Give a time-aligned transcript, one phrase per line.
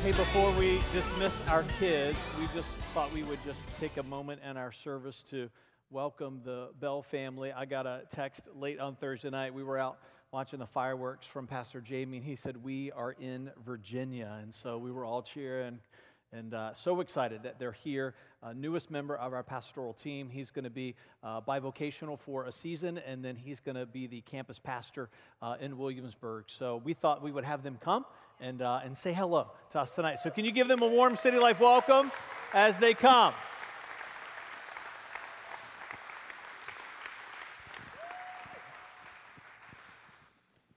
[0.00, 4.40] Hey, before we dismiss our kids, we just thought we would just take a moment
[4.48, 5.50] in our service to
[5.90, 7.50] welcome the Bell family.
[7.50, 9.52] I got a text late on Thursday night.
[9.52, 9.98] We were out
[10.30, 14.38] watching the fireworks from Pastor Jamie, and he said, We are in Virginia.
[14.40, 15.80] And so we were all cheering
[16.32, 18.14] and uh, so excited that they're here.
[18.40, 20.28] Uh, newest member of our pastoral team.
[20.30, 20.94] He's going to be
[21.24, 25.10] uh, bivocational for a season, and then he's going to be the campus pastor
[25.42, 26.44] uh, in Williamsburg.
[26.46, 28.04] So we thought we would have them come
[28.40, 30.18] and, uh, and say hello to us tonight.
[30.18, 32.12] So, can you give them a warm City Life welcome
[32.54, 33.34] as they come?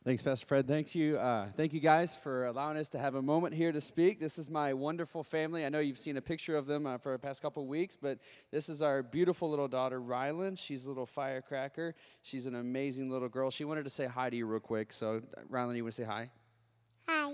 [0.04, 0.68] Thanks, Pastor Fred.
[0.68, 1.20] Thanks you.
[1.20, 4.20] Uh, thank you guys for allowing us to have a moment here to speak.
[4.20, 5.64] This is my wonderful family.
[5.64, 8.18] I know you've seen a picture of them uh, for the past couple weeks, but
[8.50, 10.58] this is our beautiful little daughter, Rylan.
[10.58, 11.94] She's a little firecracker.
[12.24, 13.52] She's an amazing little girl.
[13.52, 14.92] She wanted to say hi to you real quick.
[14.92, 15.22] So,
[15.52, 16.32] Rylan, you want to say hi?
[17.08, 17.34] Hi.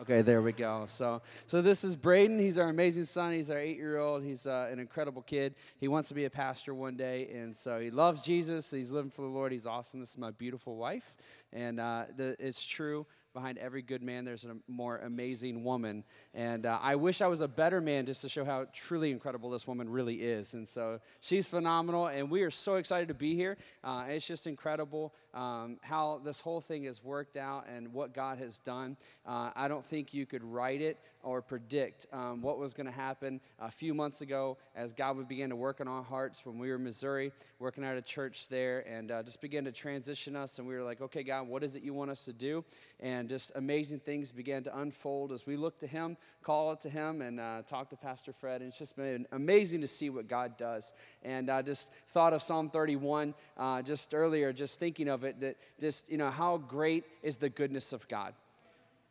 [0.00, 0.86] Okay, there we go.
[0.88, 2.38] So, so this is Braden.
[2.38, 3.32] He's our amazing son.
[3.32, 4.24] He's our eight-year-old.
[4.24, 5.54] He's uh, an incredible kid.
[5.78, 8.70] He wants to be a pastor one day, and so he loves Jesus.
[8.70, 9.52] He's living for the Lord.
[9.52, 10.00] He's awesome.
[10.00, 11.14] This is my beautiful wife,
[11.52, 16.04] and uh, the, it's true behind every good man, there's a more amazing woman.
[16.34, 19.50] And uh, I wish I was a better man just to show how truly incredible
[19.50, 20.54] this woman really is.
[20.54, 23.56] And so she's phenomenal, and we are so excited to be here.
[23.84, 28.38] Uh, it's just incredible um, how this whole thing has worked out and what God
[28.38, 28.96] has done.
[29.26, 32.92] Uh, I don't think you could write it or predict um, what was going to
[32.92, 36.58] happen a few months ago as God would begin to work in our hearts when
[36.58, 40.36] we were in Missouri, working at a church there, and uh, just began to transition
[40.36, 40.58] us.
[40.58, 42.64] And we were like, okay, God, what is it you want us to do?
[43.00, 46.90] And just amazing things began to unfold as we looked to Him, call it to
[46.90, 48.60] Him, and uh, to Pastor Fred.
[48.60, 50.92] And it's just been amazing to see what God does.
[51.22, 55.56] And I just thought of Psalm 31 uh, just earlier, just thinking of it, that
[55.80, 58.34] just, you know, how great is the goodness of God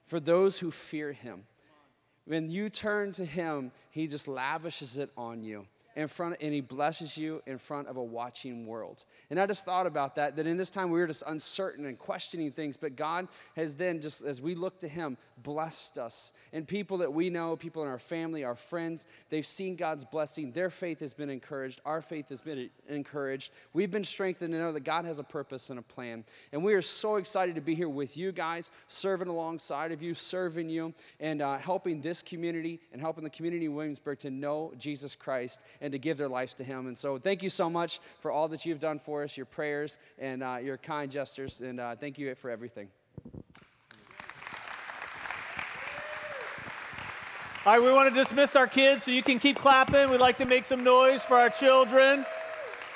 [0.05, 1.43] for those who fear Him.
[2.29, 6.61] When you turn to Him, He just lavishes it on you in front and he
[6.61, 9.03] blesses you in front of a watching world.
[9.29, 11.97] And i just thought about that that in this time we were just uncertain and
[11.97, 16.33] questioning things but god has then just as we look to him blessed us.
[16.51, 20.51] And people that we know people in our family our friends they've seen god's blessing.
[20.51, 21.81] Their faith has been encouraged.
[21.85, 23.51] Our faith has been encouraged.
[23.73, 26.23] We've been strengthened to know that god has a purpose and a plan.
[26.51, 30.13] And we are so excited to be here with you guys serving alongside of you
[30.13, 34.71] serving you and uh, helping this community and helping the community in williamsburg to know
[34.77, 36.87] jesus christ and to give their lives to Him.
[36.87, 39.97] And so, thank you so much for all that you've done for us, your prayers
[40.17, 41.61] and uh, your kind gestures.
[41.61, 42.89] And uh, thank you for everything.
[47.65, 50.09] All right, we want to dismiss our kids so you can keep clapping.
[50.09, 52.25] We'd like to make some noise for our children.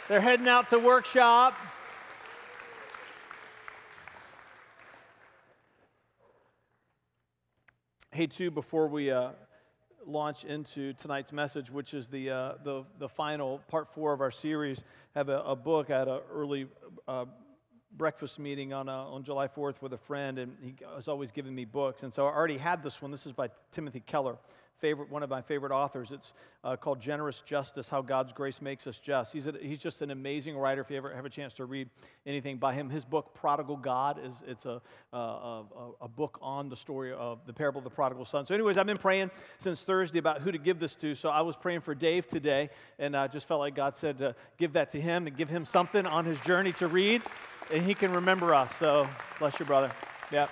[0.08, 1.54] They're heading out to workshop.
[8.12, 9.32] Hey, too, before we uh,
[10.06, 14.32] launch into tonight's message, which is the, uh, the, the final part four of our
[14.32, 14.84] series.
[15.16, 16.68] I have a, a book at an early
[17.08, 17.26] uh,
[17.96, 21.54] breakfast meeting on, uh, on July 4th with a friend, and he was always giving
[21.54, 22.04] me books.
[22.04, 23.12] And so I already had this one.
[23.12, 24.38] This is by Timothy Keller
[24.80, 26.12] favorite, one of my favorite authors.
[26.12, 29.34] It's uh, called Generous Justice How God's Grace Makes Us Just.
[29.34, 30.82] He's, a, he's just an amazing writer.
[30.82, 31.90] If you ever have a chance to read
[32.26, 34.82] anything by him, his book, Prodigal God, is it's a,
[35.12, 35.64] a, a,
[36.02, 38.46] a book on the story of the parable of the prodigal son.
[38.46, 41.16] So, anyways, I've been praying since Thursday about who to give this to.
[41.16, 42.70] So, I was praying for Dave today,
[43.00, 45.66] and I just felt like God said to give that to him and give him
[45.66, 47.22] something on his journey to read,
[47.72, 48.76] and he can remember us.
[48.76, 49.08] So,
[49.40, 49.92] bless you, brother.
[50.32, 50.48] Yeah.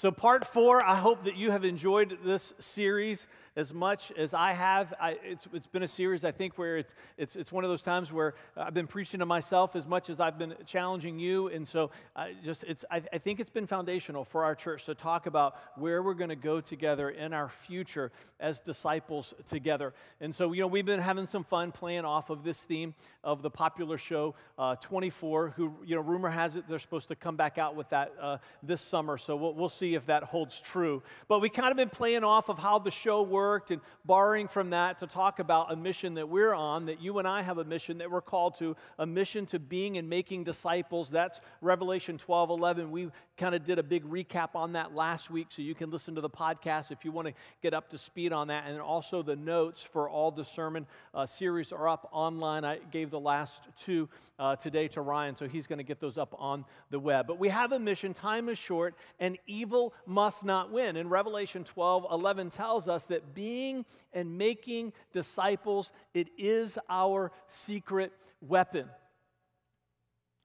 [0.00, 3.26] So, part four, I hope that you have enjoyed this series
[3.60, 4.94] as much as I have.
[4.98, 7.82] I, it's, it's been a series, I think, where it's, it's, it's one of those
[7.82, 11.48] times where I've been preaching to myself as much as I've been challenging you.
[11.48, 14.94] And so I just, it's, I, I think it's been foundational for our church to
[14.94, 18.10] talk about where we're going to go together in our future
[18.40, 19.92] as disciples together.
[20.22, 23.42] And so, you know, we've been having some fun playing off of this theme of
[23.42, 27.36] the popular show uh, 24, who, you know, rumor has it they're supposed to come
[27.36, 29.18] back out with that uh, this summer.
[29.18, 31.02] So we'll, we'll see if that holds true.
[31.28, 34.46] But we kind of been playing off of how the show works worked and borrowing
[34.46, 37.58] from that to talk about a mission that we're on, that you and I have
[37.58, 41.10] a mission that we're called to, a mission to being and making disciples.
[41.10, 42.92] That's Revelation 12 11.
[42.92, 46.14] We kind of did a big recap on that last week, so you can listen
[46.14, 48.68] to the podcast if you want to get up to speed on that.
[48.68, 52.64] And also the notes for all the sermon uh, series are up online.
[52.64, 54.08] I gave the last two
[54.38, 57.26] uh, today to Ryan, so he's going to get those up on the web.
[57.26, 60.96] But we have a mission, time is short, and evil must not win.
[60.96, 68.12] And Revelation 12 11 tells us that being and making disciples, it is our secret
[68.40, 68.88] weapon.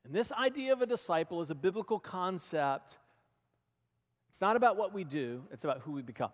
[0.05, 2.97] And this idea of a disciple is a biblical concept.
[4.29, 6.31] It's not about what we do, it's about who we become.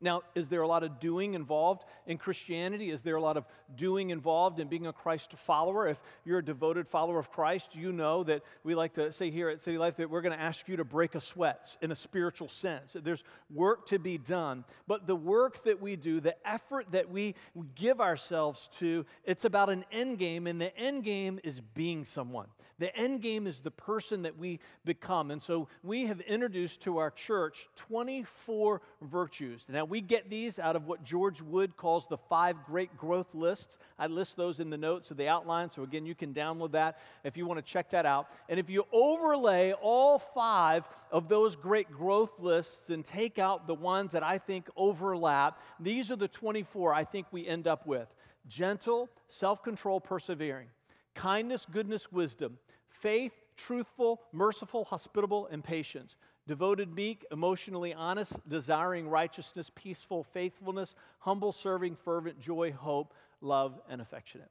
[0.00, 2.90] Now, is there a lot of doing involved in Christianity?
[2.90, 5.88] Is there a lot of doing involved in being a Christ follower?
[5.88, 9.48] If you're a devoted follower of Christ, you know that we like to say here
[9.48, 11.94] at City Life that we're going to ask you to break a sweat in a
[11.94, 12.96] spiritual sense.
[13.00, 14.64] There's work to be done.
[14.86, 17.34] But the work that we do, the effort that we
[17.74, 22.48] give ourselves to, it's about an end game, and the end game is being someone.
[22.78, 25.30] The end game is the person that we become.
[25.30, 29.66] And so we have introduced to our church 24 virtues.
[29.68, 33.78] Now, we get these out of what George Wood calls the five great growth lists.
[33.98, 35.70] I list those in the notes of the outline.
[35.70, 38.28] So, again, you can download that if you want to check that out.
[38.48, 43.74] And if you overlay all five of those great growth lists and take out the
[43.74, 48.12] ones that I think overlap, these are the 24 I think we end up with
[48.46, 50.68] gentle, self control, persevering
[51.14, 52.58] kindness, goodness, wisdom,
[53.04, 56.16] faith, truthful, merciful, hospitable, and patience,
[56.48, 63.12] devoted, meek, emotionally honest, desiring righteousness, peaceful, faithfulness, humble, serving, fervent, joy, hope,
[63.42, 64.50] love, and affectionate.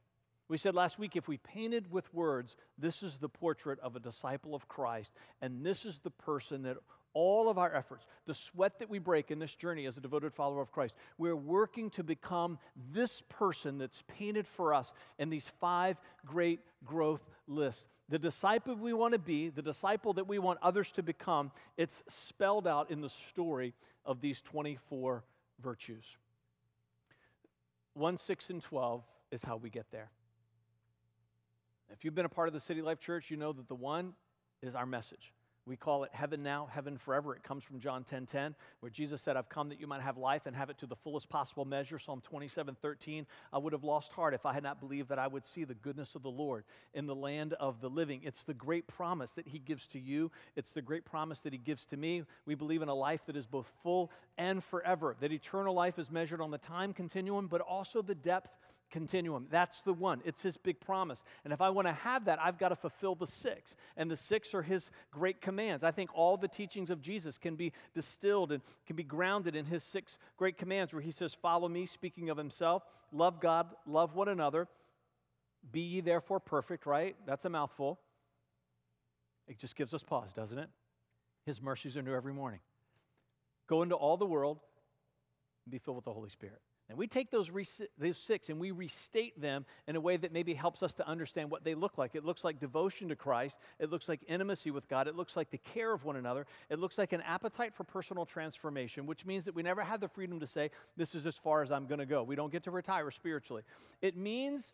[0.50, 4.00] We said last week if we painted with words, this is the portrait of a
[4.00, 6.78] disciple of Christ, and this is the person that
[7.14, 10.34] all of our efforts, the sweat that we break in this journey as a devoted
[10.34, 12.58] follower of Christ, we're working to become
[12.92, 17.86] this person that's painted for us in these five great growth lists.
[18.10, 22.04] The disciple we want to be, the disciple that we want others to become, it's
[22.08, 23.74] spelled out in the story
[24.06, 25.24] of these 24
[25.62, 26.18] virtues.
[27.94, 30.10] 1, 6, and 12 is how we get there.
[31.92, 34.14] If you've been a part of the City Life Church, you know that the one
[34.64, 35.32] is our message.
[35.66, 37.34] We call it heaven now, heaven forever.
[37.34, 40.18] It comes from John 10 10, where Jesus said, I've come that you might have
[40.18, 41.98] life and have it to the fullest possible measure.
[41.98, 45.28] Psalm 27 13, I would have lost heart if I had not believed that I
[45.28, 48.22] would see the goodness of the Lord in the land of the living.
[48.26, 51.60] It's the great promise that He gives to you, it's the great promise that He
[51.60, 52.24] gives to me.
[52.46, 56.12] We believe in a life that is both full and forever, that eternal life is
[56.12, 58.50] measured on the time continuum, but also the depth
[58.94, 59.48] continuum.
[59.50, 60.22] That's the one.
[60.24, 61.24] It's his big promise.
[61.44, 63.76] And if I want to have that, I've got to fulfill the six.
[63.98, 65.84] And the six are his great commands.
[65.84, 69.66] I think all the teachings of Jesus can be distilled and can be grounded in
[69.66, 74.14] his six great commands, where he says, Follow me, speaking of himself, love God, love
[74.14, 74.68] one another,
[75.72, 77.16] be ye therefore perfect, right?
[77.26, 78.00] That's a mouthful.
[79.48, 80.70] It just gives us pause, doesn't it?
[81.48, 82.60] His mercies are new every morning.
[83.68, 84.60] Go into all the world
[85.66, 86.62] and be filled with the Holy Spirit.
[86.94, 87.50] And we take those,
[87.98, 91.50] those six and we restate them in a way that maybe helps us to understand
[91.50, 92.14] what they look like.
[92.14, 93.58] It looks like devotion to Christ.
[93.80, 95.08] It looks like intimacy with God.
[95.08, 96.46] It looks like the care of one another.
[96.70, 100.08] It looks like an appetite for personal transformation, which means that we never have the
[100.08, 102.22] freedom to say, This is as far as I'm going to go.
[102.22, 103.64] We don't get to retire spiritually.
[104.04, 104.72] It means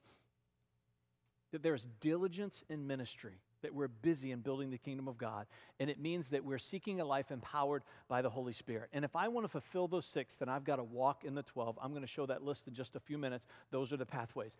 [1.53, 5.47] that there's diligence in ministry that we're busy in building the kingdom of God.
[5.79, 8.89] And it means that we're seeking a life empowered by the Holy Spirit.
[8.93, 11.43] And if I want to fulfill those six, then I've got to walk in the
[11.43, 11.77] 12.
[11.81, 13.47] I'm going to show that list in just a few minutes.
[13.71, 14.57] Those are the pathways.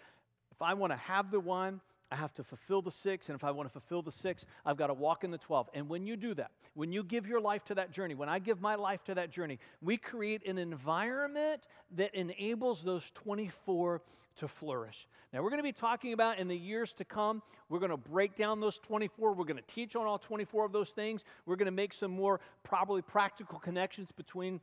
[0.51, 1.81] If I want to have the one,
[2.11, 3.29] I have to fulfill the six.
[3.29, 5.69] And if I want to fulfill the six, I've got to walk in the 12.
[5.73, 8.39] And when you do that, when you give your life to that journey, when I
[8.39, 14.01] give my life to that journey, we create an environment that enables those 24
[14.37, 15.07] to flourish.
[15.31, 17.97] Now, we're going to be talking about in the years to come, we're going to
[17.97, 19.33] break down those 24.
[19.33, 21.23] We're going to teach on all 24 of those things.
[21.45, 24.61] We're going to make some more probably practical connections between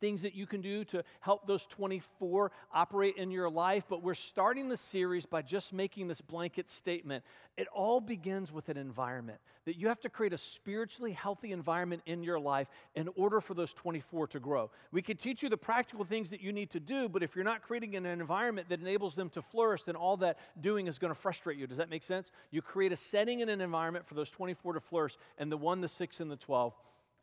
[0.00, 3.84] things that you can do to help those 24 operate in your life.
[3.88, 7.24] But we're starting the series by just making this blanket statement.
[7.56, 12.02] It all begins with an environment, that you have to create a spiritually healthy environment
[12.04, 14.70] in your life in order for those 24 to grow.
[14.92, 17.44] We could teach you the practical things that you need to do, but if you're
[17.44, 21.12] not creating an environment that enables them to flourish, then all that doing is going
[21.12, 21.66] to frustrate you.
[21.66, 22.30] Does that make sense?
[22.50, 25.80] You create a setting and an environment for those 24 to flourish, and the 1,
[25.80, 26.74] the 6, and the 12,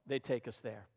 [0.07, 0.87] they take us there.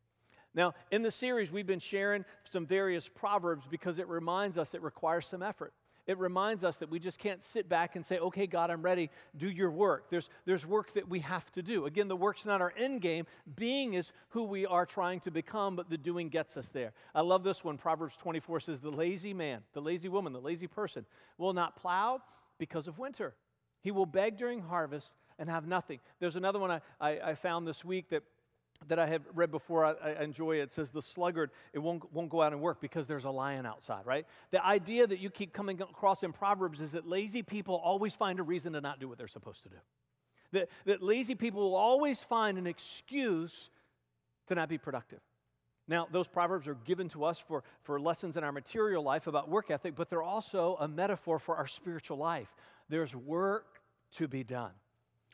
[0.57, 4.83] Now, in the series, we've been sharing some various proverbs because it reminds us it
[4.83, 5.75] requires some effort.
[6.07, 9.11] It reminds us that we just can't sit back and say, okay, God, I'm ready,
[9.37, 10.09] do your work.
[10.09, 11.85] There's, there's work that we have to do.
[11.85, 13.27] Again, the work's not our end game.
[13.57, 16.93] Being is who we are trying to become, but the doing gets us there.
[17.13, 17.77] I love this one.
[17.77, 21.07] Proverbs 24 says, The lazy man, the lazy woman, the lazy person
[21.39, 22.23] will not plow
[22.57, 23.35] because of winter.
[23.83, 25.99] He will beg during harvest and have nothing.
[26.21, 28.23] There's another one I, I, I found this week that
[28.89, 30.63] that I have read before, I, I, enjoy it.
[30.63, 33.67] It says, The sluggard, it won't, won't go out and work because there's a lion
[33.67, 34.27] outside, right?
[34.51, 38.39] The idea that you keep coming across in Proverbs is that lazy people always find
[38.39, 39.77] a reason to not do what they're supposed to do.
[40.53, 43.71] That, that lazy people will always find an excuse
[44.47, 45.21] to not be productive.
[45.89, 49.49] Now, those proverbs are given to us for, for lessons in our material life about
[49.49, 52.55] work ethic, but they're also a metaphor for our spiritual life.
[52.89, 53.81] There's work
[54.13, 54.73] to be done.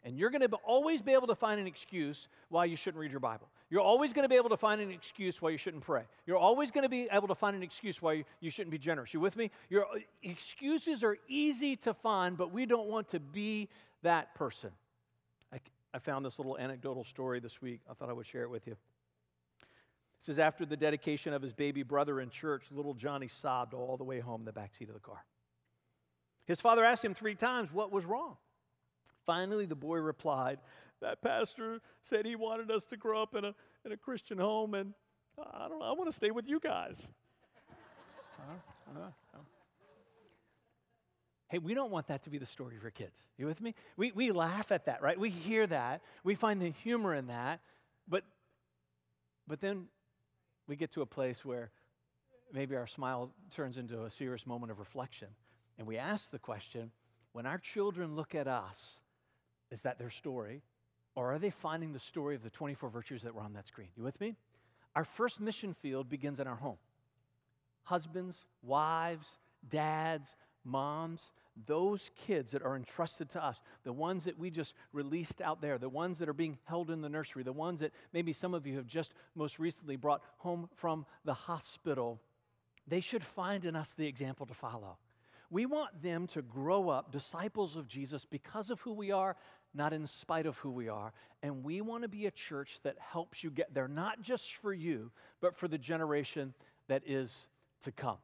[0.05, 3.13] And you're going to always be able to find an excuse why you shouldn't read
[3.13, 3.49] your Bible.
[3.71, 6.03] You're always going to be able to find an excuse why you shouldn't pray.
[6.27, 9.15] You're always going to be able to find an excuse why you shouldn't be generous.
[9.15, 9.51] You with me?
[9.71, 9.87] Your
[10.23, 13.69] excuses are easy to find, but we don't want to be
[14.03, 14.71] that person.
[15.53, 15.59] I,
[15.95, 17.81] I found this little anecdotal story this week.
[17.89, 18.73] I thought I would share it with you.
[18.73, 18.79] It
[20.19, 24.05] says after the dedication of his baby brother in church, little Johnny sobbed all the
[24.05, 25.25] way home in the back seat of the car.
[26.45, 28.37] His father asked him three times what was wrong.
[29.27, 30.59] Finally, the boy replied,
[31.01, 34.75] That pastor said he wanted us to grow up in a, in a Christian home,
[34.75, 34.95] and
[35.39, 37.09] I don't know, I want to stay with you guys.
[41.53, 43.29] Hey, we don't want that to be the story for kids.
[43.37, 43.75] You with me?
[43.99, 45.21] We, we laugh at that, right?
[45.21, 46.01] We hear that.
[46.25, 47.61] We find the humor in that.
[48.09, 48.25] But,
[49.47, 49.89] but then
[50.67, 51.71] we get to a place where
[52.55, 55.29] maybe our smile turns into a serious moment of reflection.
[55.77, 56.91] And we ask the question
[57.33, 59.02] when our children look at us,
[59.73, 60.63] is that their story?
[61.15, 63.89] Or are they finding the story of the 24 virtues that were on that screen?
[63.97, 64.37] You with me?
[64.95, 66.79] Our first mission field begins in our home.
[67.85, 69.39] Husbands, wives,
[69.69, 71.33] dads, moms,
[71.67, 75.77] those kids that are entrusted to us, the ones that we just released out there,
[75.77, 78.67] the ones that are being held in the nursery, the ones that maybe some of
[78.67, 82.21] you have just most recently brought home from the hospital,
[82.87, 84.99] they should find in us the example to follow.
[85.51, 89.37] We want them to grow up disciples of Jesus because of who we are,
[89.75, 91.13] not in spite of who we are.
[91.43, 94.73] And we want to be a church that helps you get there, not just for
[94.73, 95.11] you,
[95.41, 96.55] but for the generation
[96.89, 97.49] that is
[97.83, 98.19] to come.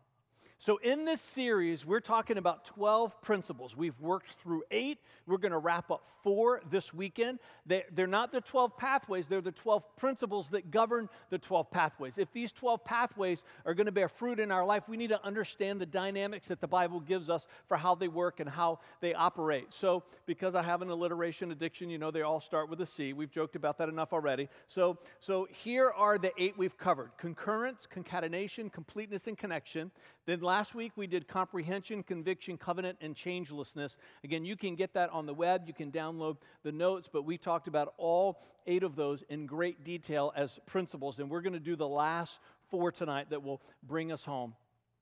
[0.60, 3.76] So, in this series, we're talking about 12 principles.
[3.76, 4.98] We've worked through eight.
[5.24, 7.38] We're going to wrap up four this weekend.
[7.64, 12.18] They, are not the 12 pathways, they're the 12 principles that govern the 12 pathways.
[12.18, 15.24] If these 12 pathways are going to bear fruit in our life, we need to
[15.24, 19.14] understand the dynamics that the Bible gives us for how they work and how they
[19.14, 19.72] operate.
[19.72, 23.12] So, because I have an alliteration addiction, you know, they all start with a C.
[23.12, 24.48] We've joked about that enough already.
[24.66, 29.92] So, so here are the eight we've covered concurrence, concatenation, completeness, and connection.
[30.26, 33.98] Then last week we did comprehension, conviction, covenant, and changelessness.
[34.24, 35.64] Again, you can get that on the web.
[35.66, 39.84] You can download the notes, but we talked about all eight of those in great
[39.84, 41.18] detail as principles.
[41.18, 42.40] And we're going to do the last
[42.70, 44.54] four tonight that will bring us home.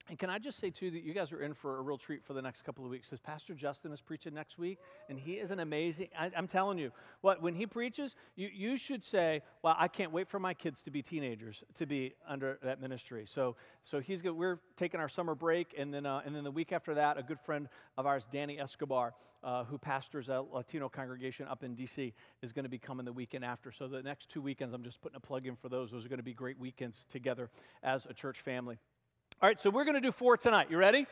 [0.09, 2.23] And can I just say, too, that you guys are in for a real treat
[2.23, 5.33] for the next couple of weeks because Pastor Justin is preaching next week, and he
[5.33, 6.07] is an amazing.
[6.17, 10.11] I, am telling you, what when he preaches, you, you should say, Well, I can't
[10.11, 13.25] wait for my kids to be teenagers to be under that ministry.
[13.27, 14.23] So, so he's.
[14.23, 17.23] We're taking our summer break, and then, uh, and then the week after that, a
[17.23, 22.13] good friend of ours, Danny Escobar, uh, who pastors a Latino congregation up in D.C.,
[22.41, 23.71] is going to be coming the weekend after.
[23.71, 25.91] So the next two weekends, I'm just putting a plug in for those.
[25.91, 27.49] Those are going to be great weekends together
[27.83, 28.77] as a church family.
[29.39, 30.71] All right, so we're going to do four tonight.
[30.71, 31.05] You ready?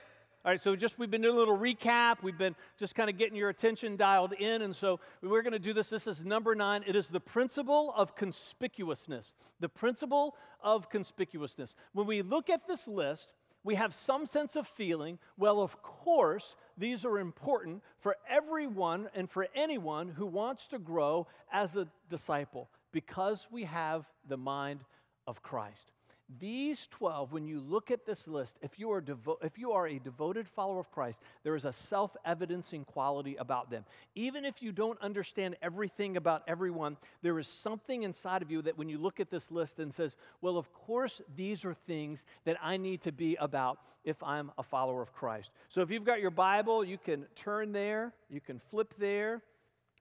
[0.43, 2.23] All right, so just we've been doing a little recap.
[2.23, 4.63] We've been just kind of getting your attention dialed in.
[4.63, 5.91] And so we're going to do this.
[5.91, 6.83] This is number nine.
[6.87, 9.33] It is the principle of conspicuousness.
[9.59, 11.75] The principle of conspicuousness.
[11.93, 13.31] When we look at this list,
[13.63, 19.29] we have some sense of feeling, well, of course, these are important for everyone and
[19.29, 24.79] for anyone who wants to grow as a disciple because we have the mind
[25.27, 25.91] of Christ.
[26.39, 29.87] These 12, when you look at this list, if you are, devo- if you are
[29.87, 33.85] a devoted follower of Christ, there is a self evidencing quality about them.
[34.15, 38.75] Even if you don't understand everything about everyone, there is something inside of you that
[38.75, 42.57] when you look at this list and says, well, of course, these are things that
[42.59, 45.51] I need to be about if I'm a follower of Christ.
[45.69, 49.43] So if you've got your Bible, you can turn there, you can flip there,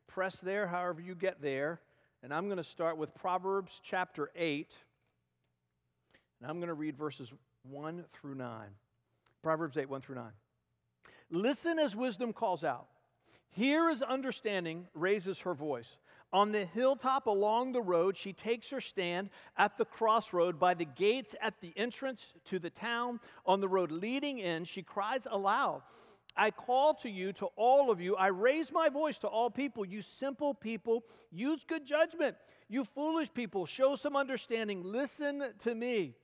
[0.07, 1.81] press there, however you get there.
[2.23, 4.75] And I'm going to start with Proverbs chapter 8.
[6.45, 7.33] And I'm going to read verses
[7.71, 8.67] 1 through 9.
[9.43, 10.25] Proverbs 8, 1 through 9.
[11.31, 12.87] Listen as wisdom calls out.
[13.49, 15.97] Hear as understanding raises her voice.
[16.35, 20.85] On the hilltop along the road, she takes her stand at the crossroad by the
[20.85, 23.21] gates at the entrance to the town.
[23.47, 25.81] On the road leading in, she cries aloud.
[26.37, 28.17] I call to you, to all of you.
[28.17, 29.87] I raise my voice to all people.
[29.87, 32.37] You simple people, use good judgment.
[32.69, 34.83] You foolish people, show some understanding.
[34.85, 36.17] Listen to me.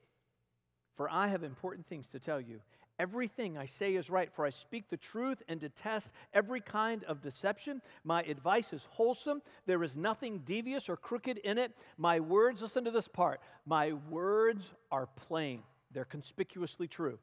[1.01, 2.61] For I have important things to tell you.
[2.99, 7.23] Everything I say is right, for I speak the truth and detest every kind of
[7.23, 7.81] deception.
[8.05, 9.41] My advice is wholesome.
[9.65, 11.73] There is nothing devious or crooked in it.
[11.97, 15.63] My words, listen to this part, my words are plain.
[15.91, 17.19] They're conspicuously true.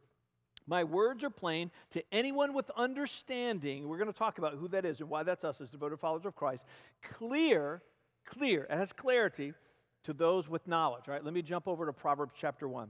[0.66, 3.88] My words are plain to anyone with understanding.
[3.88, 6.26] We're going to talk about who that is and why that's us as devoted followers
[6.26, 6.66] of Christ.
[7.04, 7.84] Clear,
[8.26, 9.54] clear, it has clarity
[10.02, 11.04] to those with knowledge.
[11.08, 12.90] All right, let me jump over to Proverbs chapter 1.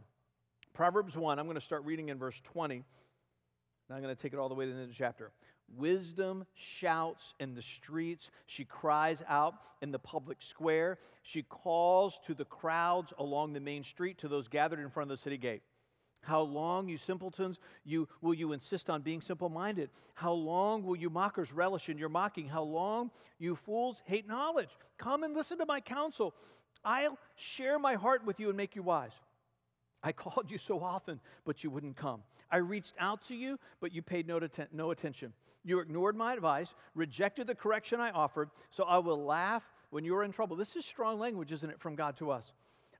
[0.78, 2.76] Proverbs 1, I'm going to start reading in verse 20.
[2.76, 2.84] And
[3.90, 5.32] I'm going to take it all the way to the end of the chapter.
[5.76, 8.30] Wisdom shouts in the streets.
[8.46, 11.00] She cries out in the public square.
[11.24, 15.18] She calls to the crowds along the main street, to those gathered in front of
[15.18, 15.64] the city gate.
[16.22, 19.90] How long, you simpletons, you, will you insist on being simple minded?
[20.14, 22.50] How long will you mockers relish in your mocking?
[22.50, 24.78] How long, you fools, hate knowledge?
[25.00, 26.36] Come and listen to my counsel.
[26.86, 29.20] I'll share my heart with you and make you wise.
[30.04, 32.22] I called you so often, but you wouldn't come.
[32.52, 35.34] I reached out to you, but you paid no, atten- no attention.
[35.64, 40.16] You ignored my advice, rejected the correction I offered, so I will laugh when you
[40.16, 40.56] are in trouble.
[40.56, 42.54] This is strong language, isn't it, from God to us?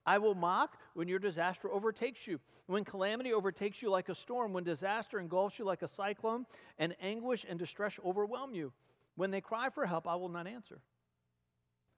[0.04, 4.52] I will mock when your disaster overtakes you, when calamity overtakes you like a storm,
[4.52, 6.46] when disaster engulfs you like a cyclone,
[6.78, 8.72] and anguish and distress overwhelm you.
[9.16, 10.80] When they cry for help, I will not answer.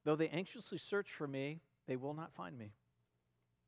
[0.05, 2.73] Though they anxiously search for me, they will not find me.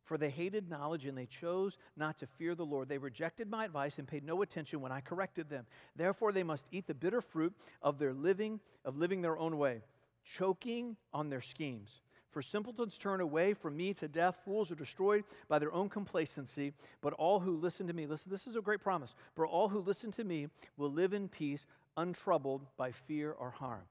[0.03, 2.89] For they hated knowledge and they chose not to fear the Lord.
[2.89, 5.67] They rejected my advice and paid no attention when I corrected them.
[5.95, 9.83] Therefore, they must eat the bitter fruit of their living, of living their own way,
[10.25, 12.01] choking on their schemes.
[12.31, 14.41] For simpletons turn away from me to death.
[14.45, 16.73] Fools are destroyed by their own complacency.
[17.03, 19.15] But all who listen to me, listen, this is a great promise.
[19.35, 21.67] For all who listen to me will live in peace,
[21.97, 23.83] untroubled by fear or harm.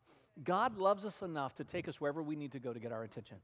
[0.43, 3.03] God loves us enough to take us wherever we need to go to get our
[3.03, 3.37] attention.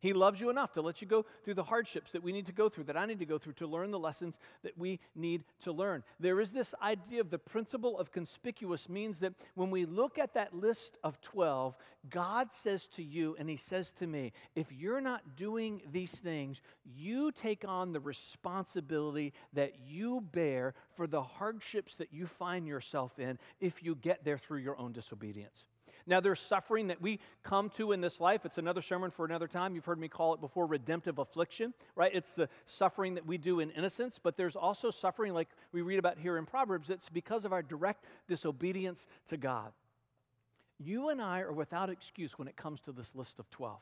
[0.00, 2.52] He loves you enough to let you go through the hardships that we need to
[2.52, 5.44] go through, that I need to go through to learn the lessons that we need
[5.60, 6.02] to learn.
[6.20, 10.54] There is this idea of the principle of conspicuousness that when we look at that
[10.54, 11.76] list of 12,
[12.10, 16.60] God says to you and He says to me, if you're not doing these things,
[16.84, 23.18] you take on the responsibility that you bear for the hardships that you find yourself
[23.18, 25.64] in if you get there through your own disobedience.
[26.06, 28.44] Now, there's suffering that we come to in this life.
[28.44, 29.74] It's another sermon for another time.
[29.74, 32.10] You've heard me call it before redemptive affliction, right?
[32.14, 35.98] It's the suffering that we do in innocence, but there's also suffering like we read
[35.98, 36.90] about here in Proverbs.
[36.90, 39.72] It's because of our direct disobedience to God.
[40.78, 43.78] You and I are without excuse when it comes to this list of 12.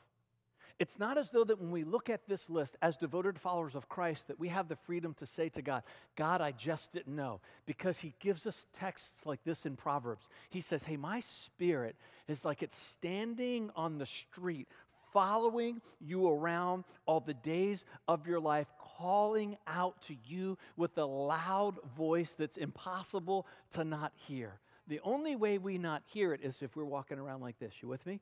[0.79, 3.87] It's not as though that when we look at this list as devoted followers of
[3.87, 5.83] Christ that we have the freedom to say to God,
[6.15, 7.41] God, I just didn't know.
[7.65, 10.27] Because he gives us texts like this in Proverbs.
[10.49, 11.95] He says, Hey, my spirit
[12.27, 14.67] is like it's standing on the street,
[15.11, 21.05] following you around all the days of your life, calling out to you with a
[21.05, 24.59] loud voice that's impossible to not hear.
[24.87, 27.81] The only way we not hear it is if we're walking around like this.
[27.81, 28.19] You with me?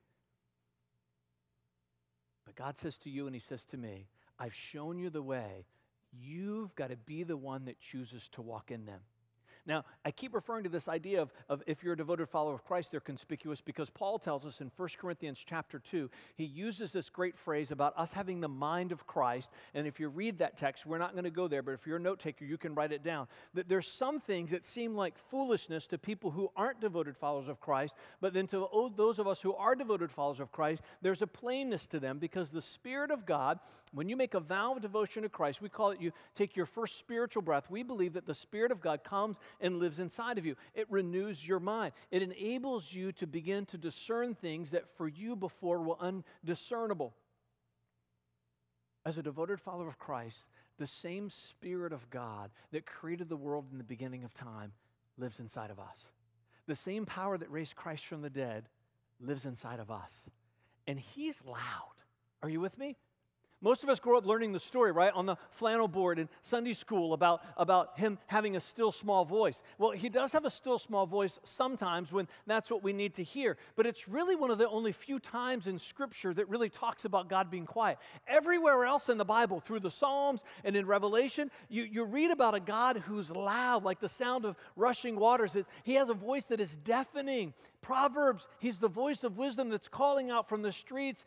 [2.52, 5.66] But God says to you and He says to me, I've shown you the way.
[6.12, 9.00] You've got to be the one that chooses to walk in them.
[9.66, 12.64] Now, I keep referring to this idea of, of if you're a devoted follower of
[12.64, 17.10] Christ, they're conspicuous because Paul tells us in 1 Corinthians chapter 2, he uses this
[17.10, 19.52] great phrase about us having the mind of Christ.
[19.74, 21.98] And if you read that text, we're not going to go there, but if you're
[21.98, 23.28] a note taker, you can write it down.
[23.54, 27.60] That there's some things that seem like foolishness to people who aren't devoted followers of
[27.60, 31.28] Christ, but then to those of us who are devoted followers of Christ, there's a
[31.28, 33.60] plainness to them because the Spirit of God,
[33.94, 36.66] when you make a vow of devotion to Christ, we call it you take your
[36.66, 37.70] first spiritual breath.
[37.70, 40.56] We believe that the Spirit of God comes and lives inside of you.
[40.74, 41.94] It renews your mind.
[42.10, 47.14] It enables you to begin to discern things that for you before were undiscernible.
[49.06, 53.66] As a devoted follower of Christ, the same Spirit of God that created the world
[53.72, 54.74] in the beginning of time
[55.18, 56.08] lives inside of us.
[56.68, 58.70] The same power that raised Christ from the dead
[59.20, 60.30] lives inside of us.
[60.88, 61.96] And He's loud.
[62.42, 62.98] Are you with me?
[63.64, 66.74] Most of us grow up learning the story, right, on the flannel board in Sunday
[66.74, 69.62] school about, about him having a still small voice.
[69.78, 73.24] Well, he does have a still small voice sometimes when that's what we need to
[73.24, 77.06] hear, but it's really one of the only few times in Scripture that really talks
[77.06, 78.00] about God being quiet.
[78.28, 82.56] Everywhere else in the Bible, through the Psalms and in Revelation, you, you read about
[82.56, 85.56] a God who's loud, like the sound of rushing waters.
[85.84, 87.54] He has a voice that is deafening.
[87.82, 91.26] Proverbs, he's the voice of wisdom that's calling out from the streets,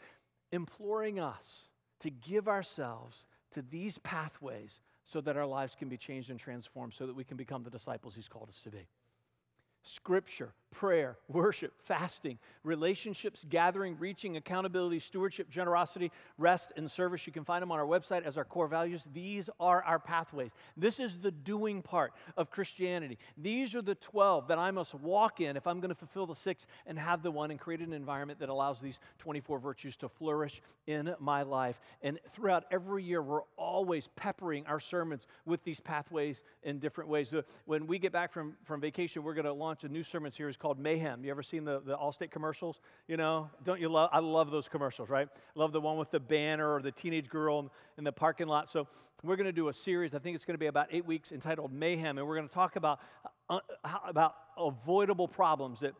[0.50, 1.68] imploring us
[2.04, 6.92] to give ourselves to these pathways so that our lives can be changed and transformed,
[6.92, 8.86] so that we can become the disciples He's called us to be.
[9.82, 17.26] Scripture, prayer, worship, fasting, relationships, gathering, reaching, accountability, stewardship, generosity, rest, and service.
[17.26, 19.08] You can find them on our website as our core values.
[19.12, 20.50] These are our pathways.
[20.76, 23.18] This is the doing part of Christianity.
[23.38, 26.34] These are the 12 that I must walk in if I'm going to fulfill the
[26.34, 30.08] six and have the one and create an environment that allows these 24 virtues to
[30.08, 31.78] flourish in my life.
[32.02, 37.32] And throughout every year, we're always peppering our sermons with these pathways in different ways.
[37.64, 40.56] When we get back from, from vacation, we're going to launch a new sermon series
[40.64, 41.22] called Mayhem.
[41.22, 42.80] You ever seen the, the Allstate commercials?
[43.06, 44.08] You know, don't you love?
[44.14, 45.28] I love those commercials, right?
[45.54, 48.70] Love the one with the banner or the teenage girl in, in the parking lot.
[48.70, 48.88] So
[49.22, 50.14] we're going to do a series.
[50.14, 52.54] I think it's going to be about eight weeks entitled Mayhem, and we're going to
[52.54, 52.98] talk about
[53.50, 53.58] uh,
[54.08, 55.92] about avoidable problems that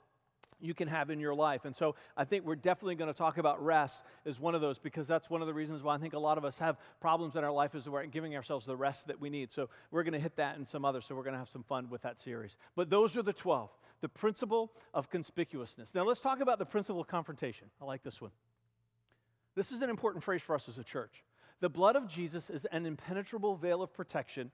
[0.62, 1.66] you can have in your life.
[1.66, 4.78] And so I think we're definitely going to talk about rest as one of those
[4.78, 7.36] because that's one of the reasons why I think a lot of us have problems
[7.36, 9.52] in our life is we're giving ourselves the rest that we need.
[9.52, 11.04] So we're going to hit that and some others.
[11.04, 12.56] So we're going to have some fun with that series.
[12.74, 13.68] But those are the 12.
[14.04, 15.94] The principle of conspicuousness.
[15.94, 17.70] Now let's talk about the principle of confrontation.
[17.80, 18.32] I like this one.
[19.54, 21.24] This is an important phrase for us as a church.
[21.60, 24.50] The blood of Jesus is an impenetrable veil of protection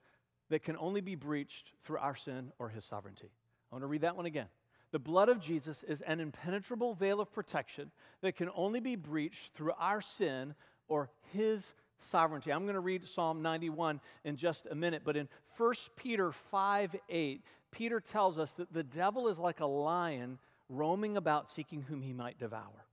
[0.47, 3.27] that can only be breached through our sin or his sovereignty.
[3.69, 4.47] I want to read that one again.
[4.93, 9.51] The blood of Jesus is an impenetrable veil of protection that can only be breached
[9.51, 10.55] through our sin
[10.87, 12.51] or his sovereignty.
[12.51, 16.95] I'm going to read Psalm 91 in just a minute, but in 1 Peter 5
[17.09, 22.01] 8, Peter tells us that the devil is like a lion roaming about seeking whom
[22.01, 22.85] he might devour.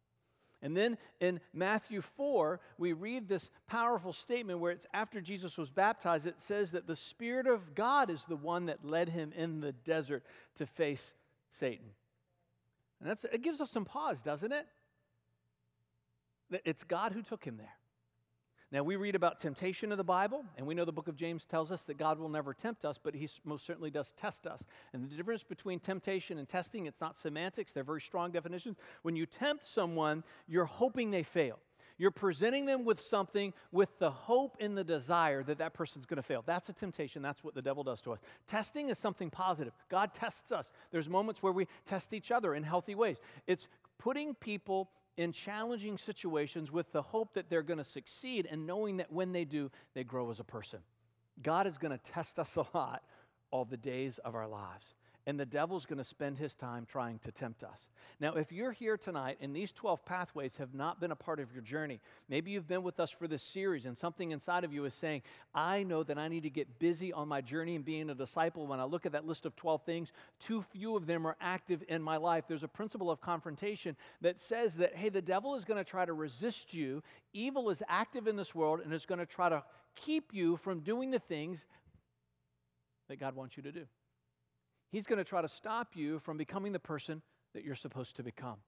[0.60, 5.70] And then in Matthew 4, we read this powerful statement where it's after Jesus was
[5.70, 9.60] baptized, it says that the Spirit of God is the one that led him in
[9.60, 10.24] the desert
[10.56, 11.14] to face
[11.50, 11.90] Satan.
[13.00, 14.66] And that's, it gives us some pause, doesn't it?
[16.50, 17.77] That it's God who took him there.
[18.70, 21.46] Now, we read about temptation in the Bible, and we know the book of James
[21.46, 24.62] tells us that God will never tempt us, but he most certainly does test us.
[24.92, 28.76] And the difference between temptation and testing, it's not semantics, they're very strong definitions.
[29.00, 31.58] When you tempt someone, you're hoping they fail.
[31.96, 36.16] You're presenting them with something with the hope and the desire that that person's going
[36.16, 36.44] to fail.
[36.46, 37.22] That's a temptation.
[37.22, 38.20] That's what the devil does to us.
[38.46, 39.72] Testing is something positive.
[39.88, 40.72] God tests us.
[40.92, 43.20] There's moments where we test each other in healthy ways.
[43.46, 43.66] It's
[43.98, 48.98] putting people in challenging situations with the hope that they're going to succeed and knowing
[48.98, 50.78] that when they do, they grow as a person.
[51.42, 53.02] God is going to test us a lot
[53.50, 54.94] all the days of our lives
[55.28, 57.90] and the devil's going to spend his time trying to tempt us.
[58.18, 61.52] Now, if you're here tonight and these 12 pathways have not been a part of
[61.52, 64.86] your journey, maybe you've been with us for this series and something inside of you
[64.86, 65.20] is saying,
[65.54, 68.66] I know that I need to get busy on my journey and being a disciple.
[68.66, 71.84] When I look at that list of 12 things, too few of them are active
[71.88, 72.44] in my life.
[72.48, 76.06] There's a principle of confrontation that says that, hey, the devil is going to try
[76.06, 77.02] to resist you.
[77.34, 79.62] Evil is active in this world and is going to try to
[79.94, 81.66] keep you from doing the things
[83.10, 83.84] that God wants you to do.
[84.90, 87.22] He's going to try to stop you from becoming the person
[87.54, 88.58] that you're supposed to become.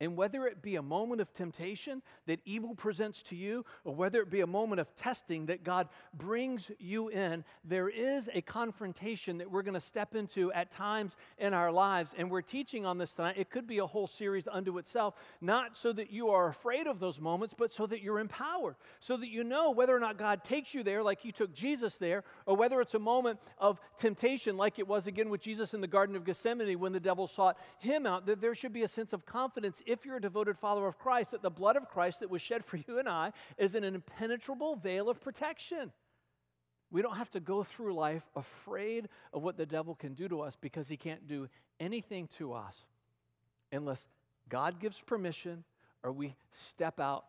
[0.00, 4.22] And whether it be a moment of temptation that evil presents to you, or whether
[4.22, 9.38] it be a moment of testing that God brings you in, there is a confrontation
[9.38, 12.14] that we're going to step into at times in our lives.
[12.16, 13.34] And we're teaching on this tonight.
[13.36, 16.98] It could be a whole series unto itself, not so that you are afraid of
[16.98, 20.42] those moments, but so that you're empowered, so that you know whether or not God
[20.44, 24.56] takes you there, like He took Jesus there, or whether it's a moment of temptation,
[24.56, 27.58] like it was again with Jesus in the Garden of Gethsemane when the devil sought
[27.78, 30.88] Him out, that there should be a sense of confidence if you're a devoted follower
[30.88, 33.74] of Christ, that the blood of Christ that was shed for you and I is
[33.74, 35.92] an impenetrable veil of protection.
[36.90, 40.40] We don't have to go through life afraid of what the devil can do to
[40.40, 41.48] us because he can't do
[41.78, 42.84] anything to us
[43.72, 44.08] unless
[44.48, 45.64] God gives permission
[46.02, 47.24] or we step out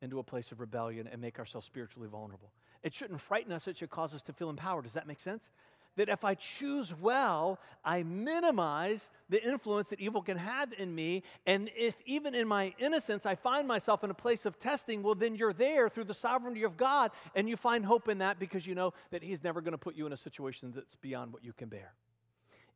[0.00, 2.52] into a place of rebellion and make ourselves spiritually vulnerable.
[2.82, 4.84] It shouldn't frighten us, it should cause us to feel empowered.
[4.84, 5.50] Does that make sense?
[5.96, 11.22] That if I choose well, I minimize the influence that evil can have in me.
[11.46, 15.14] And if even in my innocence I find myself in a place of testing, well,
[15.14, 18.66] then you're there through the sovereignty of God and you find hope in that because
[18.66, 21.44] you know that He's never going to put you in a situation that's beyond what
[21.44, 21.92] you can bear.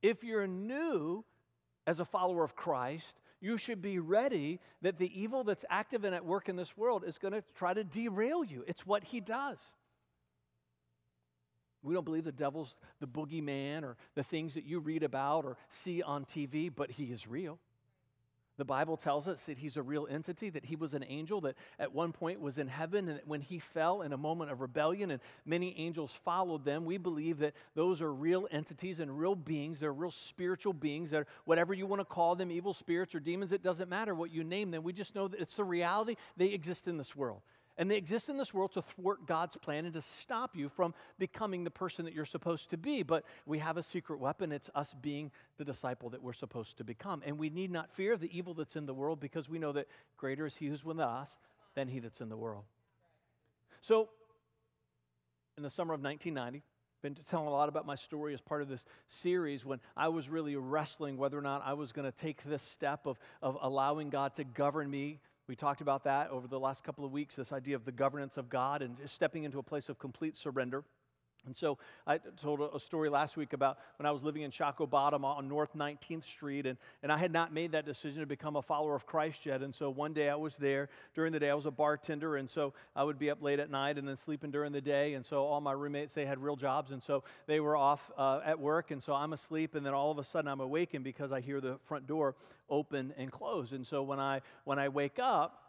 [0.03, 1.25] If you're new
[1.87, 6.15] as a follower of Christ, you should be ready that the evil that's active and
[6.15, 8.65] at work in this world is going to try to derail you.
[8.67, 9.73] It's what he does.
[11.87, 15.57] We don't believe the devil's the boogeyman or the things that you read about or
[15.69, 17.59] see on TV, but he is real.
[18.59, 21.57] The Bible tells us that he's a real entity, that he was an angel that
[21.79, 25.11] at one point was in heaven, and when he fell in a moment of rebellion
[25.11, 29.79] and many angels followed them, we believe that those are real entities and real beings.
[29.79, 31.11] They're real spiritual beings.
[31.11, 34.33] They're whatever you want to call them, evil spirits or demons, it doesn't matter what
[34.33, 34.83] you name them.
[34.83, 36.17] We just know that it's the reality.
[36.37, 37.43] They exist in this world.
[37.79, 40.95] And they exist in this world to thwart God's plan and to stop you from
[41.19, 43.03] becoming the person that you're supposed to be.
[43.03, 44.51] But we have a secret weapon.
[44.51, 47.23] It's us being the disciple that we're supposed to become.
[47.27, 49.89] And we need not fear the evil that's in the world because we know that
[50.17, 51.37] greater is he who's with us
[51.75, 52.65] than he that's in the world.
[53.83, 54.09] So,
[55.57, 56.63] in the summer of 1990,
[57.03, 60.29] been telling a lot about my story as part of this series when I was
[60.29, 64.11] really wrestling whether or not I was going to take this step of, of allowing
[64.11, 67.53] God to govern me we talked about that over the last couple of weeks this
[67.53, 70.85] idea of the governance of God and stepping into a place of complete surrender.
[71.47, 74.91] And so I told a story last week about when I was living in Shockoe
[74.91, 78.57] Bottom on North 19th Street, and, and I had not made that decision to become
[78.57, 79.63] a follower of Christ yet.
[79.63, 80.89] And so one day I was there.
[81.15, 83.71] During the day, I was a bartender, and so I would be up late at
[83.71, 85.15] night and then sleeping during the day.
[85.15, 88.41] And so all my roommates, they had real jobs, and so they were off uh,
[88.45, 91.33] at work, and so I'm asleep, and then all of a sudden I'm awakened because
[91.33, 92.35] I hear the front door
[92.69, 93.73] open and close.
[93.73, 95.63] And so when I, when I wake up,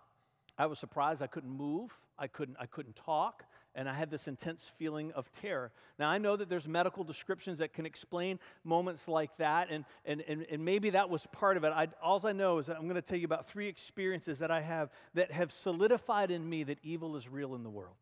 [0.58, 3.44] I was surprised I couldn't move, I couldn't, I couldn't talk
[3.78, 5.72] and I had this intense feeling of terror.
[6.00, 10.22] Now, I know that there's medical descriptions that can explain moments like that, and, and,
[10.28, 11.72] and, and maybe that was part of it.
[11.74, 14.50] I, all I know is that I'm going to tell you about three experiences that
[14.50, 17.96] I have that have solidified in me that evil is real in the world.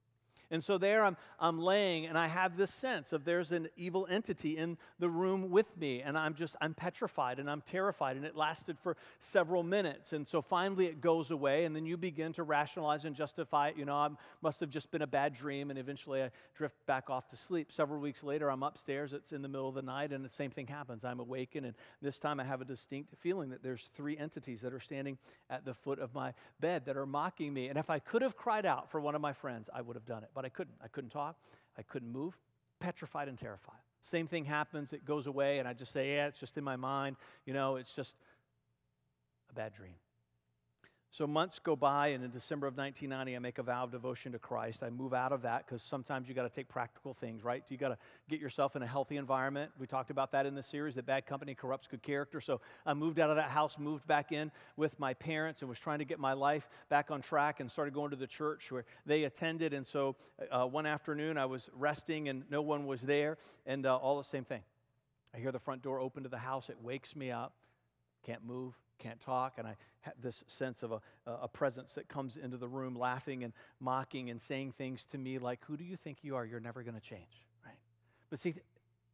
[0.52, 4.08] And so there I'm, I'm laying and I have this sense of there's an evil
[4.10, 6.02] entity in the room with me.
[6.02, 8.16] And I'm just, I'm petrified and I'm terrified.
[8.16, 10.14] And it lasted for several minutes.
[10.14, 11.66] And so finally it goes away.
[11.66, 13.78] And then you begin to rationalize and justify it.
[13.78, 14.10] You know, I
[14.42, 15.70] must have just been a bad dream.
[15.70, 17.72] And eventually I drift back off to sleep.
[17.72, 19.14] Several weeks later, I'm upstairs.
[19.14, 20.12] It's in the middle of the night.
[20.12, 21.04] And the same thing happens.
[21.04, 21.66] I'm awakened.
[21.66, 25.18] And this time I have a distinct feeling that there's three entities that are standing
[25.50, 27.68] at the foot of my bed that are mocking me.
[27.68, 30.06] And if I could have cried out for one of my friends, I would have
[30.06, 30.78] done it but I couldn't.
[30.84, 31.38] I couldn't talk,
[31.78, 32.38] I couldn't move,
[32.80, 33.80] petrified and terrified.
[34.02, 36.76] Same thing happens, it goes away, and I just say, yeah, it's just in my
[36.76, 37.16] mind.
[37.46, 38.18] You know, it's just
[39.50, 39.96] a bad dream.
[41.16, 44.34] So months go by, and in December of 1990, I make a vow of devotion
[44.34, 44.84] to Christ.
[44.84, 47.64] I move out of that because sometimes you got to take practical things, right?
[47.70, 47.98] You got to
[48.28, 49.72] get yourself in a healthy environment.
[49.80, 52.42] We talked about that in the series that bad company corrupts good character.
[52.42, 55.80] So I moved out of that house, moved back in with my parents, and was
[55.80, 58.84] trying to get my life back on track and started going to the church where
[59.06, 59.74] they attended.
[59.74, 60.18] And so
[60.52, 64.26] uh, one afternoon, I was resting, and no one was there, and uh, all the
[64.26, 64.64] same thing.
[65.34, 66.70] I hear the front door open to the house.
[66.70, 67.54] It wakes me up.
[68.26, 72.38] Can't move, can't talk, and I have this sense of a, a presence that comes
[72.38, 75.96] into the room laughing and mocking and saying things to me like, Who do you
[75.96, 76.46] think you are?
[76.46, 77.78] You're never going to change, right?
[78.30, 78.56] But see,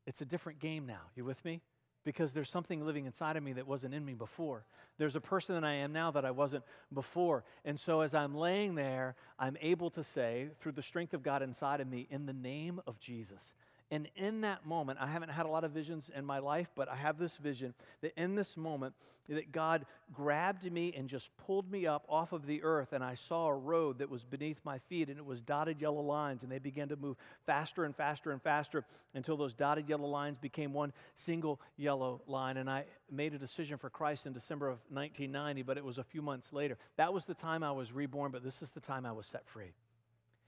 [0.06, 1.02] it's a different game now.
[1.16, 1.62] You with me?
[2.04, 4.66] Because there's something living inside of me that wasn't in me before.
[4.98, 7.44] There's a person that I am now that I wasn't before.
[7.64, 11.44] And so as I'm laying there, I'm able to say, through the strength of God
[11.44, 13.54] inside of me, in the name of Jesus,
[13.92, 16.90] and in that moment, I haven't had a lot of visions in my life, but
[16.90, 18.96] I have this vision that in this moment,
[19.30, 23.14] that God grabbed me and just pulled me up off of the earth, and I
[23.14, 26.52] saw a road that was beneath my feet, and it was dotted yellow lines, and
[26.52, 30.74] they began to move faster and faster and faster until those dotted yellow lines became
[30.74, 32.58] one single yellow line.
[32.58, 36.04] And I made a decision for Christ in December of 1990, but it was a
[36.04, 36.78] few months later.
[36.98, 39.46] That was the time I was reborn, but this is the time I was set
[39.48, 39.74] free.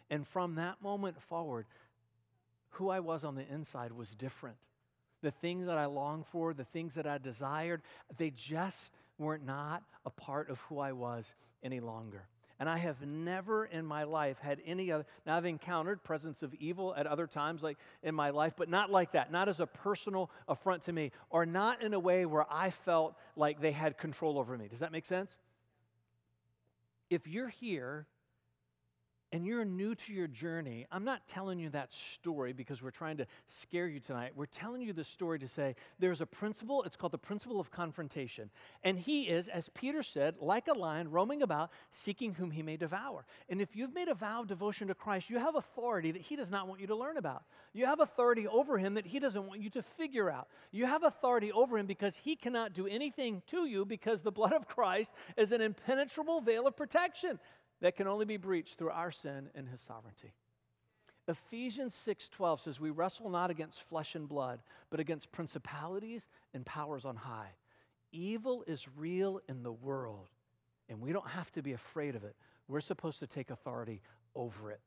[0.09, 1.65] And from that moment forward,
[2.73, 4.57] who I was on the inside was different.
[5.21, 7.81] The things that I longed for, the things that I desired,
[8.17, 11.33] they just were not a part of who I was
[11.63, 12.27] any longer.
[12.59, 15.05] And I have never in my life had any other.
[15.25, 18.91] Now, I've encountered presence of evil at other times, like in my life, but not
[18.91, 22.45] like that, not as a personal affront to me, or not in a way where
[22.49, 24.67] I felt like they had control over me.
[24.67, 25.35] Does that make sense?
[27.09, 28.07] If you're here
[29.33, 33.17] and you're new to your journey, I'm not telling you that story because we're trying
[33.17, 34.33] to scare you tonight.
[34.35, 37.71] We're telling you the story to say there's a principle, it's called the principle of
[37.71, 38.51] confrontation.
[38.83, 42.77] And he is, as Peter said, like a lion roaming about, seeking whom he may
[42.77, 43.25] devour.
[43.49, 46.35] And if you've made a vow of devotion to Christ, you have authority that he
[46.35, 47.41] does not want you to learn about.
[47.73, 50.47] You have authority over him that he doesn't want you to figure out.
[50.71, 54.53] You have authority over him because he cannot do anything to you because the blood
[54.53, 57.39] of Christ is an impenetrable veil of protection
[57.83, 60.31] that can only be breached through our sin and his sovereignty.
[61.27, 67.03] Ephesians 6:12 says we wrestle not against flesh and blood, but against principalities and powers
[67.03, 67.55] on high.
[68.13, 70.29] Evil is real in the world,
[70.87, 72.37] and we don't have to be afraid of it.
[72.69, 74.01] We're supposed to take authority
[74.33, 74.79] over it.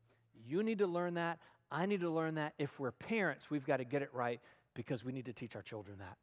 [0.46, 1.38] You need to learn that.
[1.70, 2.54] I need to learn that.
[2.59, 4.40] If we're parents, we've got to get it right
[4.72, 6.16] because we need to teach our children that.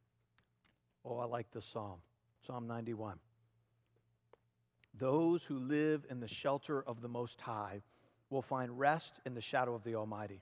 [1.04, 2.00] Oh, I like this psalm.
[2.44, 3.20] Psalm 91.
[4.98, 7.82] Those who live in the shelter of the Most High
[8.30, 10.40] will find rest in the shadow of the Almighty.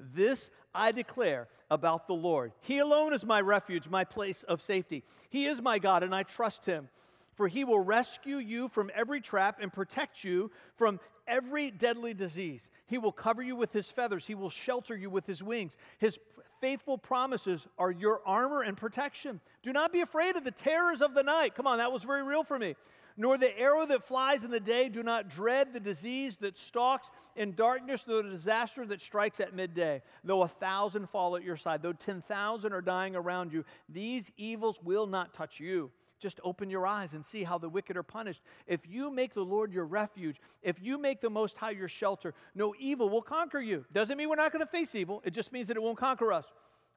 [0.00, 2.52] This I declare about the Lord.
[2.60, 5.04] He alone is my refuge, my place of safety.
[5.30, 6.88] He is my God, and I trust him.
[7.34, 12.70] For he will rescue you from every trap and protect you from every deadly disease.
[12.86, 15.76] He will cover you with his feathers, he will shelter you with his wings.
[15.98, 16.18] His
[16.60, 19.40] faithful promises are your armor and protection.
[19.62, 21.54] Do not be afraid of the terrors of the night.
[21.54, 22.76] Come on, that was very real for me
[23.16, 24.88] nor the arrow that flies in the day.
[24.88, 29.54] Do not dread the disease that stalks in darkness, nor the disaster that strikes at
[29.54, 30.02] midday.
[30.24, 34.80] Though a thousand fall at your side, though 10,000 are dying around you, these evils
[34.82, 35.90] will not touch you.
[36.24, 38.40] just open your eyes and see how the wicked are punished.
[38.66, 42.32] If you make the Lord your refuge, if you make the Most High your shelter,
[42.54, 43.84] no evil will conquer you.
[43.92, 46.32] Doesn't mean we're not going to face evil, it just means that it won't conquer
[46.32, 46.52] us.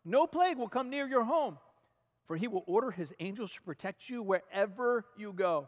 [0.05, 1.57] No plague will come near your home,
[2.23, 5.67] for he will order his angels to protect you wherever you go.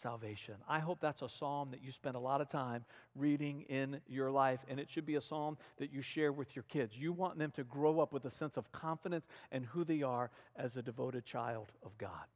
[0.00, 0.54] salvation.
[0.68, 2.84] I hope that's a psalm that you spend a lot of time
[3.14, 6.64] reading in your life, and it should be a psalm that you share with your
[6.64, 6.98] kids.
[6.98, 10.30] You want them to grow up with a sense of confidence and who they are
[10.56, 12.26] as a devoted child of God.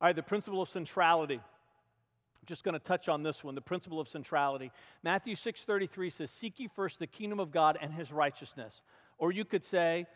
[0.00, 1.36] All right, the principle of centrality.
[1.36, 4.70] I'm just going to touch on this one, the principle of centrality.
[5.02, 8.82] Matthew 6:33 says, "Seek ye first the kingdom of God and his righteousness."
[9.18, 10.06] Or you could say,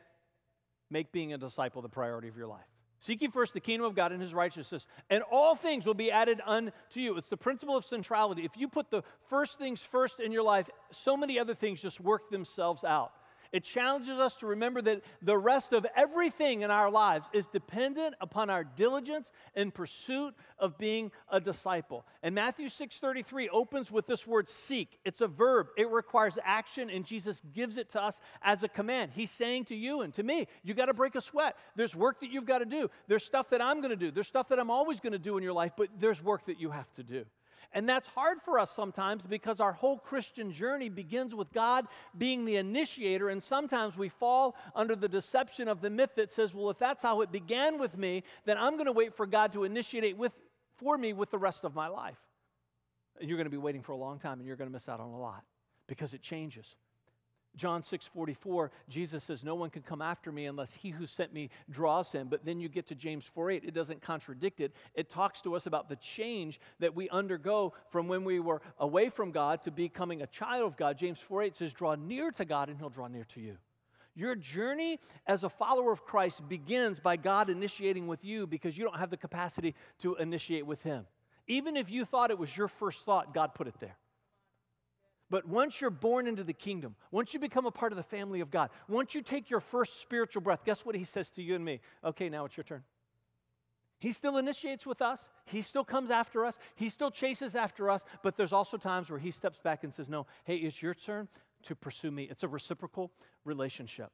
[0.90, 2.79] make being a disciple the priority of your life.
[3.00, 6.12] Seek ye first the kingdom of God and his righteousness, and all things will be
[6.12, 7.16] added unto you.
[7.16, 8.44] It's the principle of centrality.
[8.44, 11.98] If you put the first things first in your life, so many other things just
[11.98, 13.12] work themselves out.
[13.52, 18.14] It challenges us to remember that the rest of everything in our lives is dependent
[18.20, 22.06] upon our diligence in pursuit of being a disciple.
[22.22, 25.00] And Matthew 6:33 opens with this word seek.
[25.04, 25.68] It's a verb.
[25.76, 29.12] It requires action and Jesus gives it to us as a command.
[29.14, 31.56] He's saying to you and to me, you got to break a sweat.
[31.74, 32.88] There's work that you've got to do.
[33.08, 34.10] There's stuff that I'm going to do.
[34.10, 36.60] There's stuff that I'm always going to do in your life, but there's work that
[36.60, 37.24] you have to do.
[37.72, 41.86] And that's hard for us sometimes because our whole Christian journey begins with God
[42.18, 43.28] being the initiator.
[43.28, 47.02] And sometimes we fall under the deception of the myth that says, well, if that's
[47.02, 50.34] how it began with me, then I'm going to wait for God to initiate with,
[50.74, 52.18] for me with the rest of my life.
[53.20, 54.88] And you're going to be waiting for a long time and you're going to miss
[54.88, 55.44] out on a lot
[55.86, 56.74] because it changes.
[57.56, 61.32] John 6 44, Jesus says, No one can come after me unless he who sent
[61.32, 62.28] me draws him.
[62.28, 64.72] But then you get to James 4 8, it doesn't contradict it.
[64.94, 69.08] It talks to us about the change that we undergo from when we were away
[69.08, 70.96] from God to becoming a child of God.
[70.96, 73.56] James 4 8 says, Draw near to God and he'll draw near to you.
[74.14, 78.84] Your journey as a follower of Christ begins by God initiating with you because you
[78.84, 81.06] don't have the capacity to initiate with him.
[81.46, 83.96] Even if you thought it was your first thought, God put it there.
[85.30, 88.40] But once you're born into the kingdom, once you become a part of the family
[88.40, 91.54] of God, once you take your first spiritual breath, guess what he says to you
[91.54, 91.80] and me?
[92.04, 92.82] Okay, now it's your turn.
[94.00, 95.28] He still initiates with us.
[95.44, 96.58] He still comes after us.
[96.74, 98.04] He still chases after us.
[98.22, 101.28] But there's also times where he steps back and says, No, hey, it's your turn
[101.64, 102.24] to pursue me.
[102.24, 103.12] It's a reciprocal
[103.44, 104.10] relationship.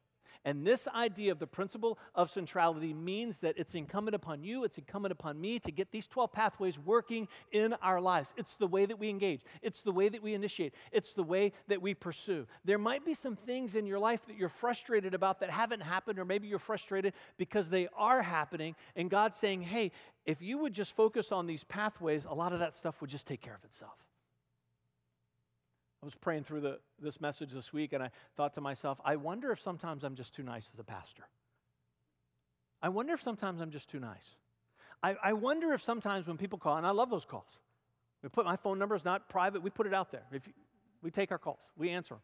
[0.46, 4.78] And this idea of the principle of centrality means that it's incumbent upon you, it's
[4.78, 8.32] incumbent upon me to get these 12 pathways working in our lives.
[8.36, 11.52] It's the way that we engage, it's the way that we initiate, it's the way
[11.66, 12.46] that we pursue.
[12.64, 16.20] There might be some things in your life that you're frustrated about that haven't happened,
[16.20, 18.76] or maybe you're frustrated because they are happening.
[18.94, 19.90] And God's saying, hey,
[20.24, 23.26] if you would just focus on these pathways, a lot of that stuff would just
[23.26, 24.05] take care of itself.
[26.06, 29.16] I was praying through the, this message this week and I thought to myself, I
[29.16, 31.24] wonder if sometimes I'm just too nice as a pastor.
[32.80, 34.36] I wonder if sometimes I'm just too nice.
[35.02, 37.58] I, I wonder if sometimes when people call, and I love those calls,
[38.22, 40.22] we put my phone number is not private, we put it out there.
[40.30, 40.52] If you,
[41.02, 42.22] we take our calls, we answer them.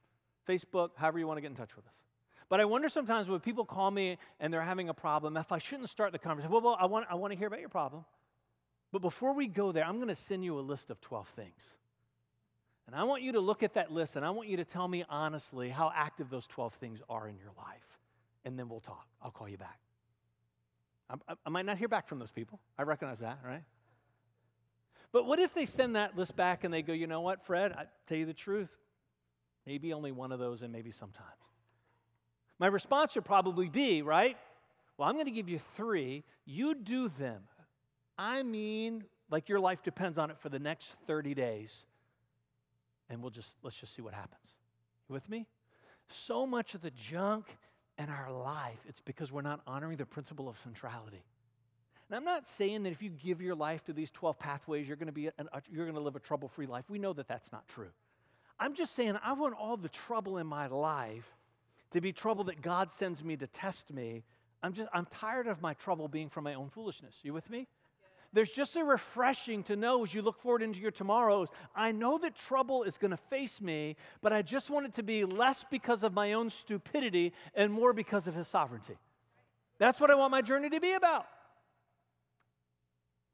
[0.48, 2.04] Facebook, however you want to get in touch with us.
[2.48, 5.58] But I wonder sometimes when people call me and they're having a problem, if I
[5.58, 6.52] shouldn't start the conversation.
[6.52, 8.04] Well, well I, want, I want to hear about your problem.
[8.92, 11.76] But before we go there, I'm going to send you a list of 12 things.
[12.86, 14.88] And I want you to look at that list and I want you to tell
[14.88, 17.98] me honestly how active those 12 things are in your life.
[18.44, 19.06] And then we'll talk.
[19.22, 19.78] I'll call you back.
[21.08, 22.58] I, I might not hear back from those people.
[22.78, 23.62] I recognize that, right?
[25.12, 27.72] But what if they send that list back and they go, you know what, Fred,
[27.72, 28.74] I tell you the truth,
[29.66, 31.28] maybe only one of those and maybe sometimes.
[32.58, 34.36] My response would probably be, right?
[34.96, 36.24] Well, I'm going to give you three.
[36.44, 37.42] You do them.
[38.16, 41.86] I mean, like your life depends on it for the next 30 days
[43.12, 44.56] and we'll just let's just see what happens.
[45.08, 45.46] You with me?
[46.08, 47.46] So much of the junk
[47.98, 51.22] in our life, it's because we're not honoring the principle of centrality.
[52.08, 54.96] And I'm not saying that if you give your life to these 12 pathways, you're
[54.96, 56.84] going to be an, you're going to live a trouble-free life.
[56.88, 57.90] We know that that's not true.
[58.58, 61.36] I'm just saying I want all the trouble in my life
[61.90, 64.24] to be trouble that God sends me to test me.
[64.62, 67.18] I'm just I'm tired of my trouble being from my own foolishness.
[67.22, 67.68] You with me?
[68.32, 71.48] There's just a refreshing to know as you look forward into your tomorrows.
[71.76, 75.02] I know that trouble is going to face me, but I just want it to
[75.02, 78.96] be less because of my own stupidity and more because of His sovereignty.
[79.78, 81.26] That's what I want my journey to be about.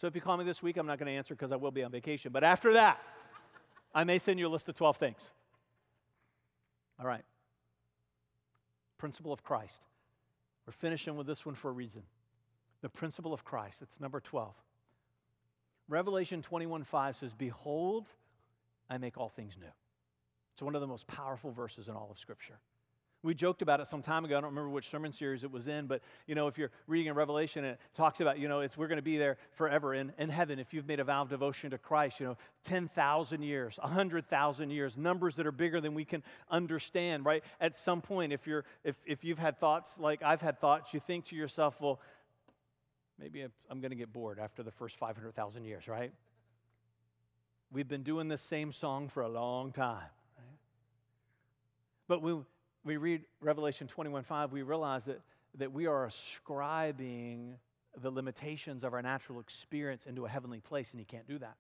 [0.01, 1.70] So if you call me this week, I'm not going to answer because I will
[1.70, 2.32] be on vacation.
[2.32, 3.01] But after that,
[3.94, 5.30] I may send you a list of 12 things.
[7.01, 7.24] All right.
[8.96, 9.86] Principle of Christ.
[10.66, 12.03] We're finishing with this one for a reason.
[12.80, 13.82] The principle of Christ.
[13.82, 14.55] It's number 12.
[15.89, 18.07] Revelation 21 5 says, Behold,
[18.91, 19.66] I make all things new.
[20.55, 22.59] It's one of the most powerful verses in all of Scripture.
[23.24, 24.39] We joked about it some time ago.
[24.39, 27.09] I don't remember which sermon series it was in, but you know, if you're reading
[27.09, 29.93] in Revelation and it talks about, you know, it's we're going to be there forever
[29.93, 33.43] in, in heaven if you've made a vow of devotion to Christ, you know, 10,000
[33.43, 37.43] years, 100,000 years, numbers that are bigger than we can understand, right?
[37.61, 41.01] At some point, if you're if if you've had thoughts like I've had thoughts, you
[41.01, 42.01] think to yourself, well,
[43.18, 46.12] maybe I'm going to get bored after the first 500,000 years, right?
[47.70, 50.10] We've been doing this same song for a long time.
[50.36, 50.58] Right?
[52.06, 52.36] But we
[52.84, 55.20] we read Revelation 21:5, we realize that,
[55.56, 57.56] that we are ascribing
[58.00, 61.56] the limitations of our natural experience into a heavenly place, and He can't do that.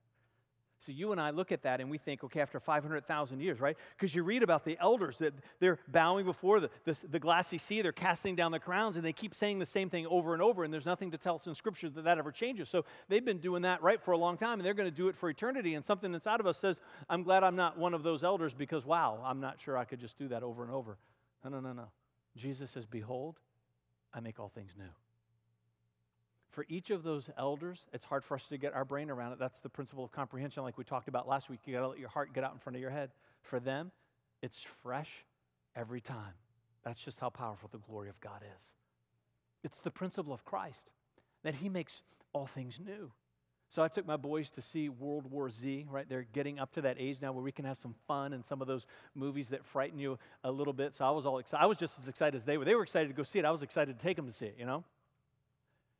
[0.80, 3.76] So you and I look at that and we think, okay, after 500,000 years, right?
[3.96, 7.82] Because you read about the elders that they're bowing before the, the, the, glassy sea,
[7.82, 10.62] they're casting down the crowns, and they keep saying the same thing over and over,
[10.62, 12.68] and there's nothing to tell us in Scripture that that ever changes.
[12.68, 15.08] So they've been doing that, right, for a long time, and they're going to do
[15.08, 15.74] it for eternity.
[15.74, 18.86] And something inside of us says, I'm glad I'm not one of those elders because,
[18.86, 20.96] wow, I'm not sure I could just do that over and over.
[21.42, 21.88] No, no, no, no.
[22.36, 23.40] Jesus says, Behold,
[24.14, 24.84] I make all things new.
[26.58, 29.38] For each of those elders, it's hard for us to get our brain around it.
[29.38, 31.60] That's the principle of comprehension, like we talked about last week.
[31.66, 33.10] You got to let your heart get out in front of your head.
[33.42, 33.92] For them,
[34.42, 35.24] it's fresh
[35.76, 36.34] every time.
[36.82, 38.74] That's just how powerful the glory of God is.
[39.62, 40.90] It's the principle of Christ
[41.44, 42.02] that He makes
[42.32, 43.12] all things new.
[43.68, 46.08] So I took my boys to see World War Z, right?
[46.08, 48.60] They're getting up to that age now where we can have some fun and some
[48.60, 48.84] of those
[49.14, 50.92] movies that frighten you a little bit.
[50.96, 51.62] So I was all excited.
[51.62, 52.64] I was just as excited as they were.
[52.64, 53.44] They were excited to go see it.
[53.44, 54.82] I was excited to take them to see it, you know?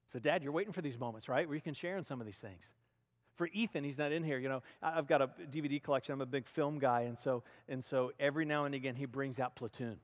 [0.08, 1.46] So, Dad, you're waiting for these moments, right?
[1.46, 2.70] Where you can share in some of these things.
[3.34, 4.38] For Ethan, he's not in here.
[4.38, 6.14] You know, I've got a DVD collection.
[6.14, 9.38] I'm a big film guy, and so and so every now and again he brings
[9.38, 10.00] out Platoon.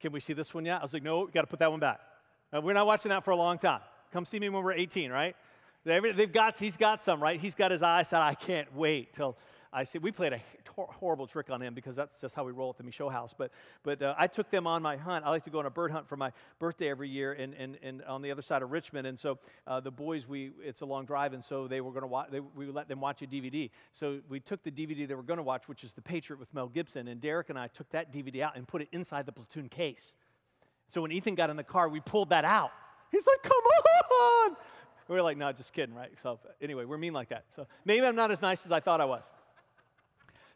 [0.00, 0.80] Can we see this one yet?
[0.80, 2.00] I was like, no, we got to put that one back.
[2.52, 3.82] Uh, we're not watching that for a long time.
[4.12, 5.36] Come see me when we're 18, right?
[5.84, 7.38] They've got, he's got some, right?
[7.38, 8.20] He's got his eyes set.
[8.20, 9.36] I can't wait till
[9.72, 9.98] I see.
[9.98, 10.40] We played a
[10.76, 13.34] horrible trick on him because that's just how we roll at the Michaud house.
[13.36, 13.52] But,
[13.84, 15.24] but uh, I took them on my hunt.
[15.24, 17.78] I like to go on a bird hunt for my birthday every year and, and,
[17.80, 19.06] and on the other side of Richmond.
[19.06, 22.02] And so uh, the boys, we, it's a long drive, and so they were going
[22.02, 23.70] to watch, they, we let them watch a DVD.
[23.92, 26.52] So we took the DVD they were going to watch, which is The Patriot with
[26.52, 27.06] Mel Gibson.
[27.06, 30.14] And Derek and I took that DVD out and put it inside the platoon case.
[30.88, 32.72] So when Ethan got in the car, we pulled that out.
[33.12, 34.56] He's like, come on.
[35.10, 36.10] We are like, no, just kidding, right?
[36.20, 37.44] So anyway, we're mean like that.
[37.50, 39.28] So maybe I'm not as nice as I thought I was.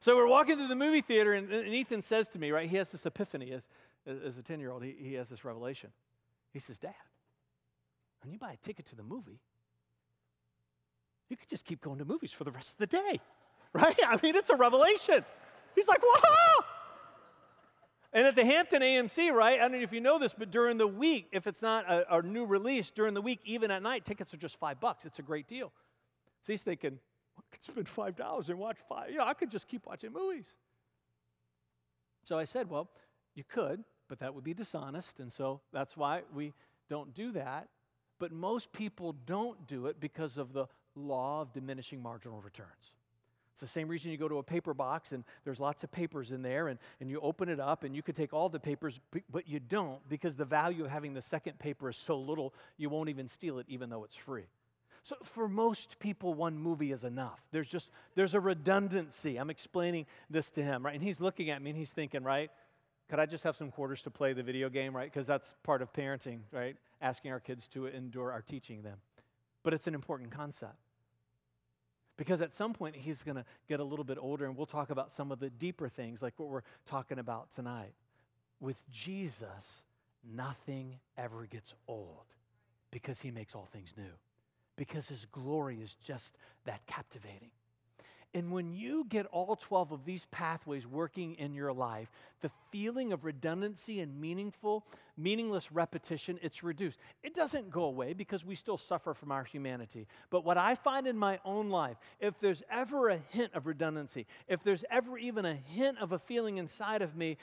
[0.04, 2.76] So we're walking through the movie theater, and, and Ethan says to me, right, he
[2.76, 3.66] has this epiphany as,
[4.06, 5.88] as a 10 year old, he, he has this revelation.
[6.52, 6.92] He says, Dad,
[8.22, 9.40] when you buy a ticket to the movie,
[11.30, 13.18] you could just keep going to movies for the rest of the day,
[13.72, 13.98] right?
[14.06, 15.24] I mean, it's a revelation.
[15.74, 16.64] He's like, whoa!
[18.12, 19.54] And at the Hampton AMC, right?
[19.54, 22.18] I don't know if you know this, but during the week, if it's not a,
[22.18, 25.06] a, new release, during the week, even at night, tickets are just five bucks.
[25.06, 25.72] It's a great deal.
[26.42, 26.98] So he's thinking,
[27.54, 29.10] could spend five dollars and watch five.
[29.10, 30.56] You know, I could just keep watching movies.
[32.24, 32.88] So I said, well,
[33.34, 36.52] you could, but that would be dishonest, and so that's why we
[36.88, 37.68] don't do that.
[38.18, 42.94] But most people don't do it because of the law of diminishing marginal returns.
[43.52, 46.32] It's the same reason you go to a paper box and there's lots of papers
[46.32, 49.00] in there, and, and you open it up and you could take all the papers,
[49.30, 52.88] but you don't because the value of having the second paper is so little, you
[52.88, 54.46] won't even steal it even though it's free.
[55.04, 57.44] So for most people, one movie is enough.
[57.52, 59.36] There's just, there's a redundancy.
[59.36, 60.94] I'm explaining this to him, right?
[60.94, 62.50] And he's looking at me and he's thinking, right?
[63.10, 65.12] Could I just have some quarters to play the video game, right?
[65.12, 66.76] Because that's part of parenting, right?
[67.02, 68.96] Asking our kids to endure our teaching them.
[69.62, 70.76] But it's an important concept.
[72.16, 74.88] Because at some point, he's going to get a little bit older, and we'll talk
[74.88, 77.92] about some of the deeper things like what we're talking about tonight.
[78.58, 79.82] With Jesus,
[80.24, 82.24] nothing ever gets old
[82.90, 84.04] because he makes all things new,
[84.76, 87.50] because his glory is just that captivating.
[88.36, 92.10] And when you get all 12 of these pathways working in your life,
[92.40, 94.84] the feeling of redundancy and meaningful,
[95.16, 96.98] meaningless repetition, it's reduced.
[97.22, 100.08] It doesn't go away because we still suffer from our humanity.
[100.30, 104.26] But what I find in my own life, if there's ever a hint of redundancy,
[104.48, 107.36] if there's ever even a hint of a feeling inside of me,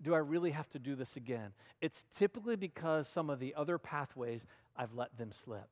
[0.00, 1.54] do I really have to do this again?
[1.80, 4.46] It's typically because some of the other pathways,
[4.76, 5.68] I've let them slip.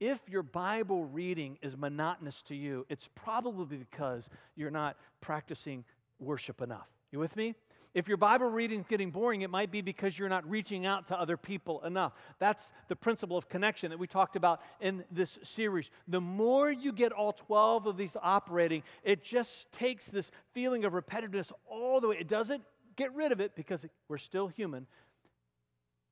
[0.00, 5.84] If your Bible reading is monotonous to you, it's probably because you're not practicing
[6.18, 6.88] worship enough.
[7.10, 7.54] You with me?
[7.94, 11.06] If your Bible reading is getting boring, it might be because you're not reaching out
[11.06, 12.12] to other people enough.
[12.38, 15.90] That's the principle of connection that we talked about in this series.
[16.06, 20.92] The more you get all 12 of these operating, it just takes this feeling of
[20.92, 22.18] repetitiveness all the way.
[22.20, 22.62] It doesn't
[22.96, 24.86] get rid of it because we're still human,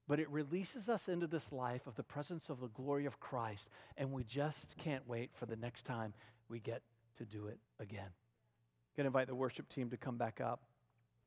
[0.06, 3.68] but it releases us into this life of the presence of the glory of Christ,
[3.96, 6.14] and we just can't wait for the next time
[6.48, 6.82] we get
[7.18, 8.00] to do it again.
[8.04, 10.60] I'm going to invite the worship team to come back up.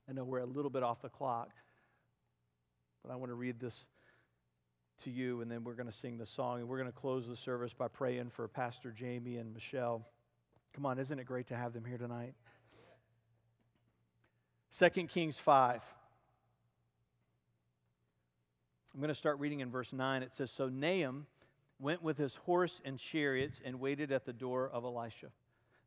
[0.10, 1.50] I know we're a little bit off the clock,
[3.04, 3.88] but I want to read this
[5.04, 7.28] to you, and then we're going to sing the song, and we're going to close
[7.28, 10.06] the service by praying for Pastor Jamie and Michelle.
[10.74, 12.36] Come on, isn't it great to have them here tonight?
[14.78, 15.82] 2 Kings 5.
[18.98, 20.24] I'm going to start reading in verse 9.
[20.24, 21.28] It says So Naaman
[21.78, 25.28] went with his horse and chariots and waited at the door of Elisha.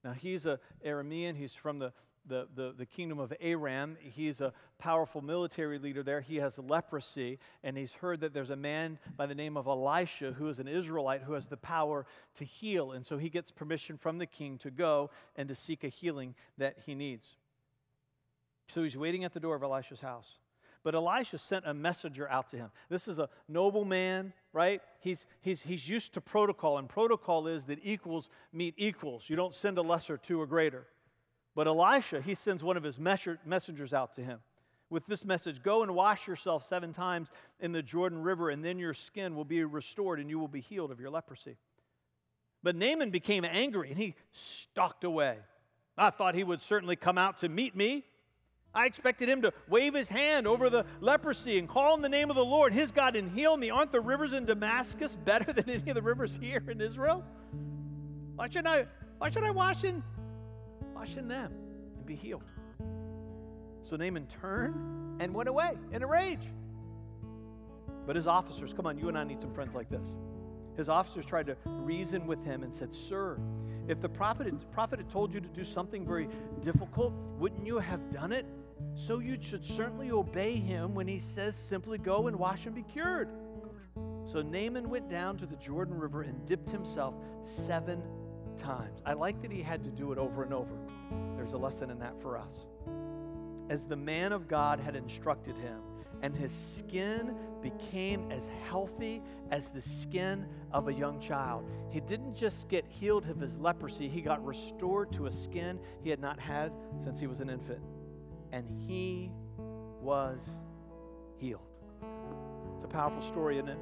[0.04, 1.34] Now, he's a Aramean.
[1.34, 1.92] He's from the,
[2.24, 3.96] the, the, the, kingdom of Aram.
[4.00, 6.20] He's a powerful military leader there.
[6.20, 10.34] He has leprosy, and he's heard that there's a man by the name of Elisha
[10.34, 12.92] who is an Israelite who has the power to heal.
[12.92, 16.36] And so he gets permission from the king to go and to seek a healing
[16.58, 17.38] that he needs.
[18.68, 20.39] So he's waiting at the door of Elisha's house.
[20.82, 22.70] But Elisha sent a messenger out to him.
[22.88, 24.80] This is a noble man, right?
[25.00, 29.28] He's, he's, he's used to protocol, and protocol is that equals meet equals.
[29.28, 30.86] You don't send a lesser to a greater.
[31.54, 34.40] But Elisha, he sends one of his messengers out to him
[34.90, 38.78] with this message Go and wash yourself seven times in the Jordan River, and then
[38.78, 41.56] your skin will be restored and you will be healed of your leprosy.
[42.62, 45.38] But Naaman became angry and he stalked away.
[45.96, 48.04] I thought he would certainly come out to meet me.
[48.74, 52.30] I expected him to wave his hand over the leprosy and call in the name
[52.30, 53.70] of the Lord, his God, and heal me.
[53.70, 57.24] Aren't the rivers in Damascus better than any of the rivers here in Israel?
[58.36, 58.86] Why should I,
[59.18, 60.02] why should I wash in,
[60.94, 61.52] wash in them
[61.96, 62.44] and be healed?
[63.82, 66.46] So Naaman turned and went away in a rage.
[68.06, 70.14] But his officers, come on, you and I need some friends like this.
[70.76, 73.38] His officers tried to reason with him and said, Sir,
[73.88, 76.28] if the prophet had, prophet had told you to do something very
[76.60, 78.46] difficult, wouldn't you have done it?
[78.94, 82.82] So you should certainly obey him when he says simply go and wash and be
[82.82, 83.28] cured.
[84.24, 88.02] So Naaman went down to the Jordan River and dipped himself seven
[88.56, 89.00] times.
[89.06, 90.74] I like that he had to do it over and over.
[91.36, 92.66] There's a lesson in that for us.
[93.68, 95.80] As the man of God had instructed him,
[96.22, 101.68] and his skin became as healthy as the skin of a young child.
[101.90, 106.10] He didn't just get healed of his leprosy, he got restored to a skin he
[106.10, 107.80] had not had since he was an infant.
[108.53, 109.30] And he
[110.01, 110.51] was
[111.38, 111.62] healed.
[112.74, 113.78] It's a powerful story, isn't it?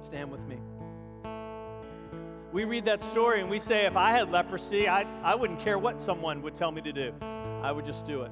[0.00, 0.58] Stand with me.
[2.52, 5.78] We read that story and we say, if I had leprosy, I, I wouldn't care
[5.78, 7.14] what someone would tell me to do.
[7.62, 8.30] I would just do it.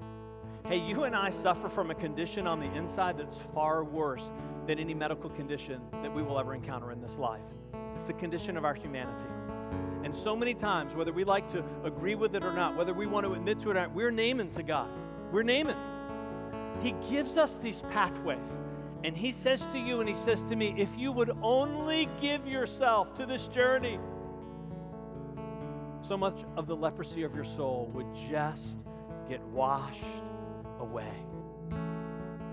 [0.66, 4.30] Hey, you and I suffer from a condition on the inside that's far worse
[4.66, 7.46] than any medical condition that we will ever encounter in this life.
[7.94, 9.26] It's the condition of our humanity.
[10.02, 13.06] And so many times, whether we like to agree with it or not, whether we
[13.06, 14.88] want to admit to it or not, we're Naaman to God.
[15.30, 15.76] We're Naaman.
[16.80, 18.50] He gives us these pathways.
[19.04, 22.46] And He says to you and He says to me, if you would only give
[22.46, 23.98] yourself to this journey,
[26.02, 28.78] so much of the leprosy of your soul would just
[29.28, 30.04] get washed
[30.78, 31.12] away.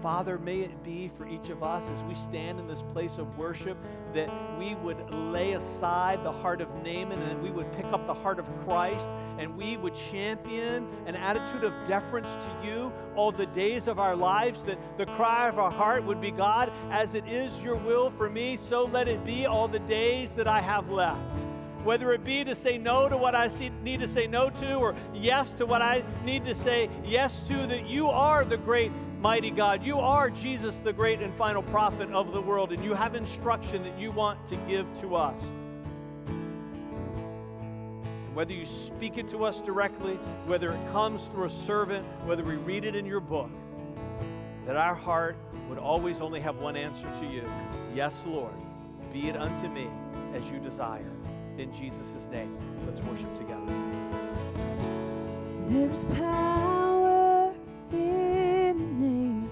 [0.02, 3.36] Father, may it be for each of us as we stand in this place of
[3.36, 3.78] worship
[4.14, 4.30] that
[4.60, 8.38] we would lay aside the heart of Naaman and we would pick up the heart
[8.38, 13.88] of Christ and we would champion an attitude of deference to you all the days
[13.88, 17.60] of our lives, that the cry of our heart would be, God, as it is
[17.62, 21.40] your will for me, so let it be all the days that I have left.
[21.84, 23.50] Whether it be to say no to what I
[23.84, 27.66] need to say no to or yes to what I need to say yes to,
[27.68, 29.84] that you are the great, mighty God.
[29.84, 33.84] You are Jesus, the great and final prophet of the world, and you have instruction
[33.84, 35.38] that you want to give to us.
[38.34, 40.14] Whether you speak it to us directly,
[40.46, 43.50] whether it comes through a servant, whether we read it in your book,
[44.66, 45.38] that our heart
[45.70, 47.44] would always only have one answer to you
[47.96, 48.54] Yes, Lord,
[49.12, 49.88] be it unto me
[50.36, 51.12] as you desire
[51.58, 52.56] in Jesus' name.
[52.86, 53.74] Let's worship together.
[55.66, 56.87] There's power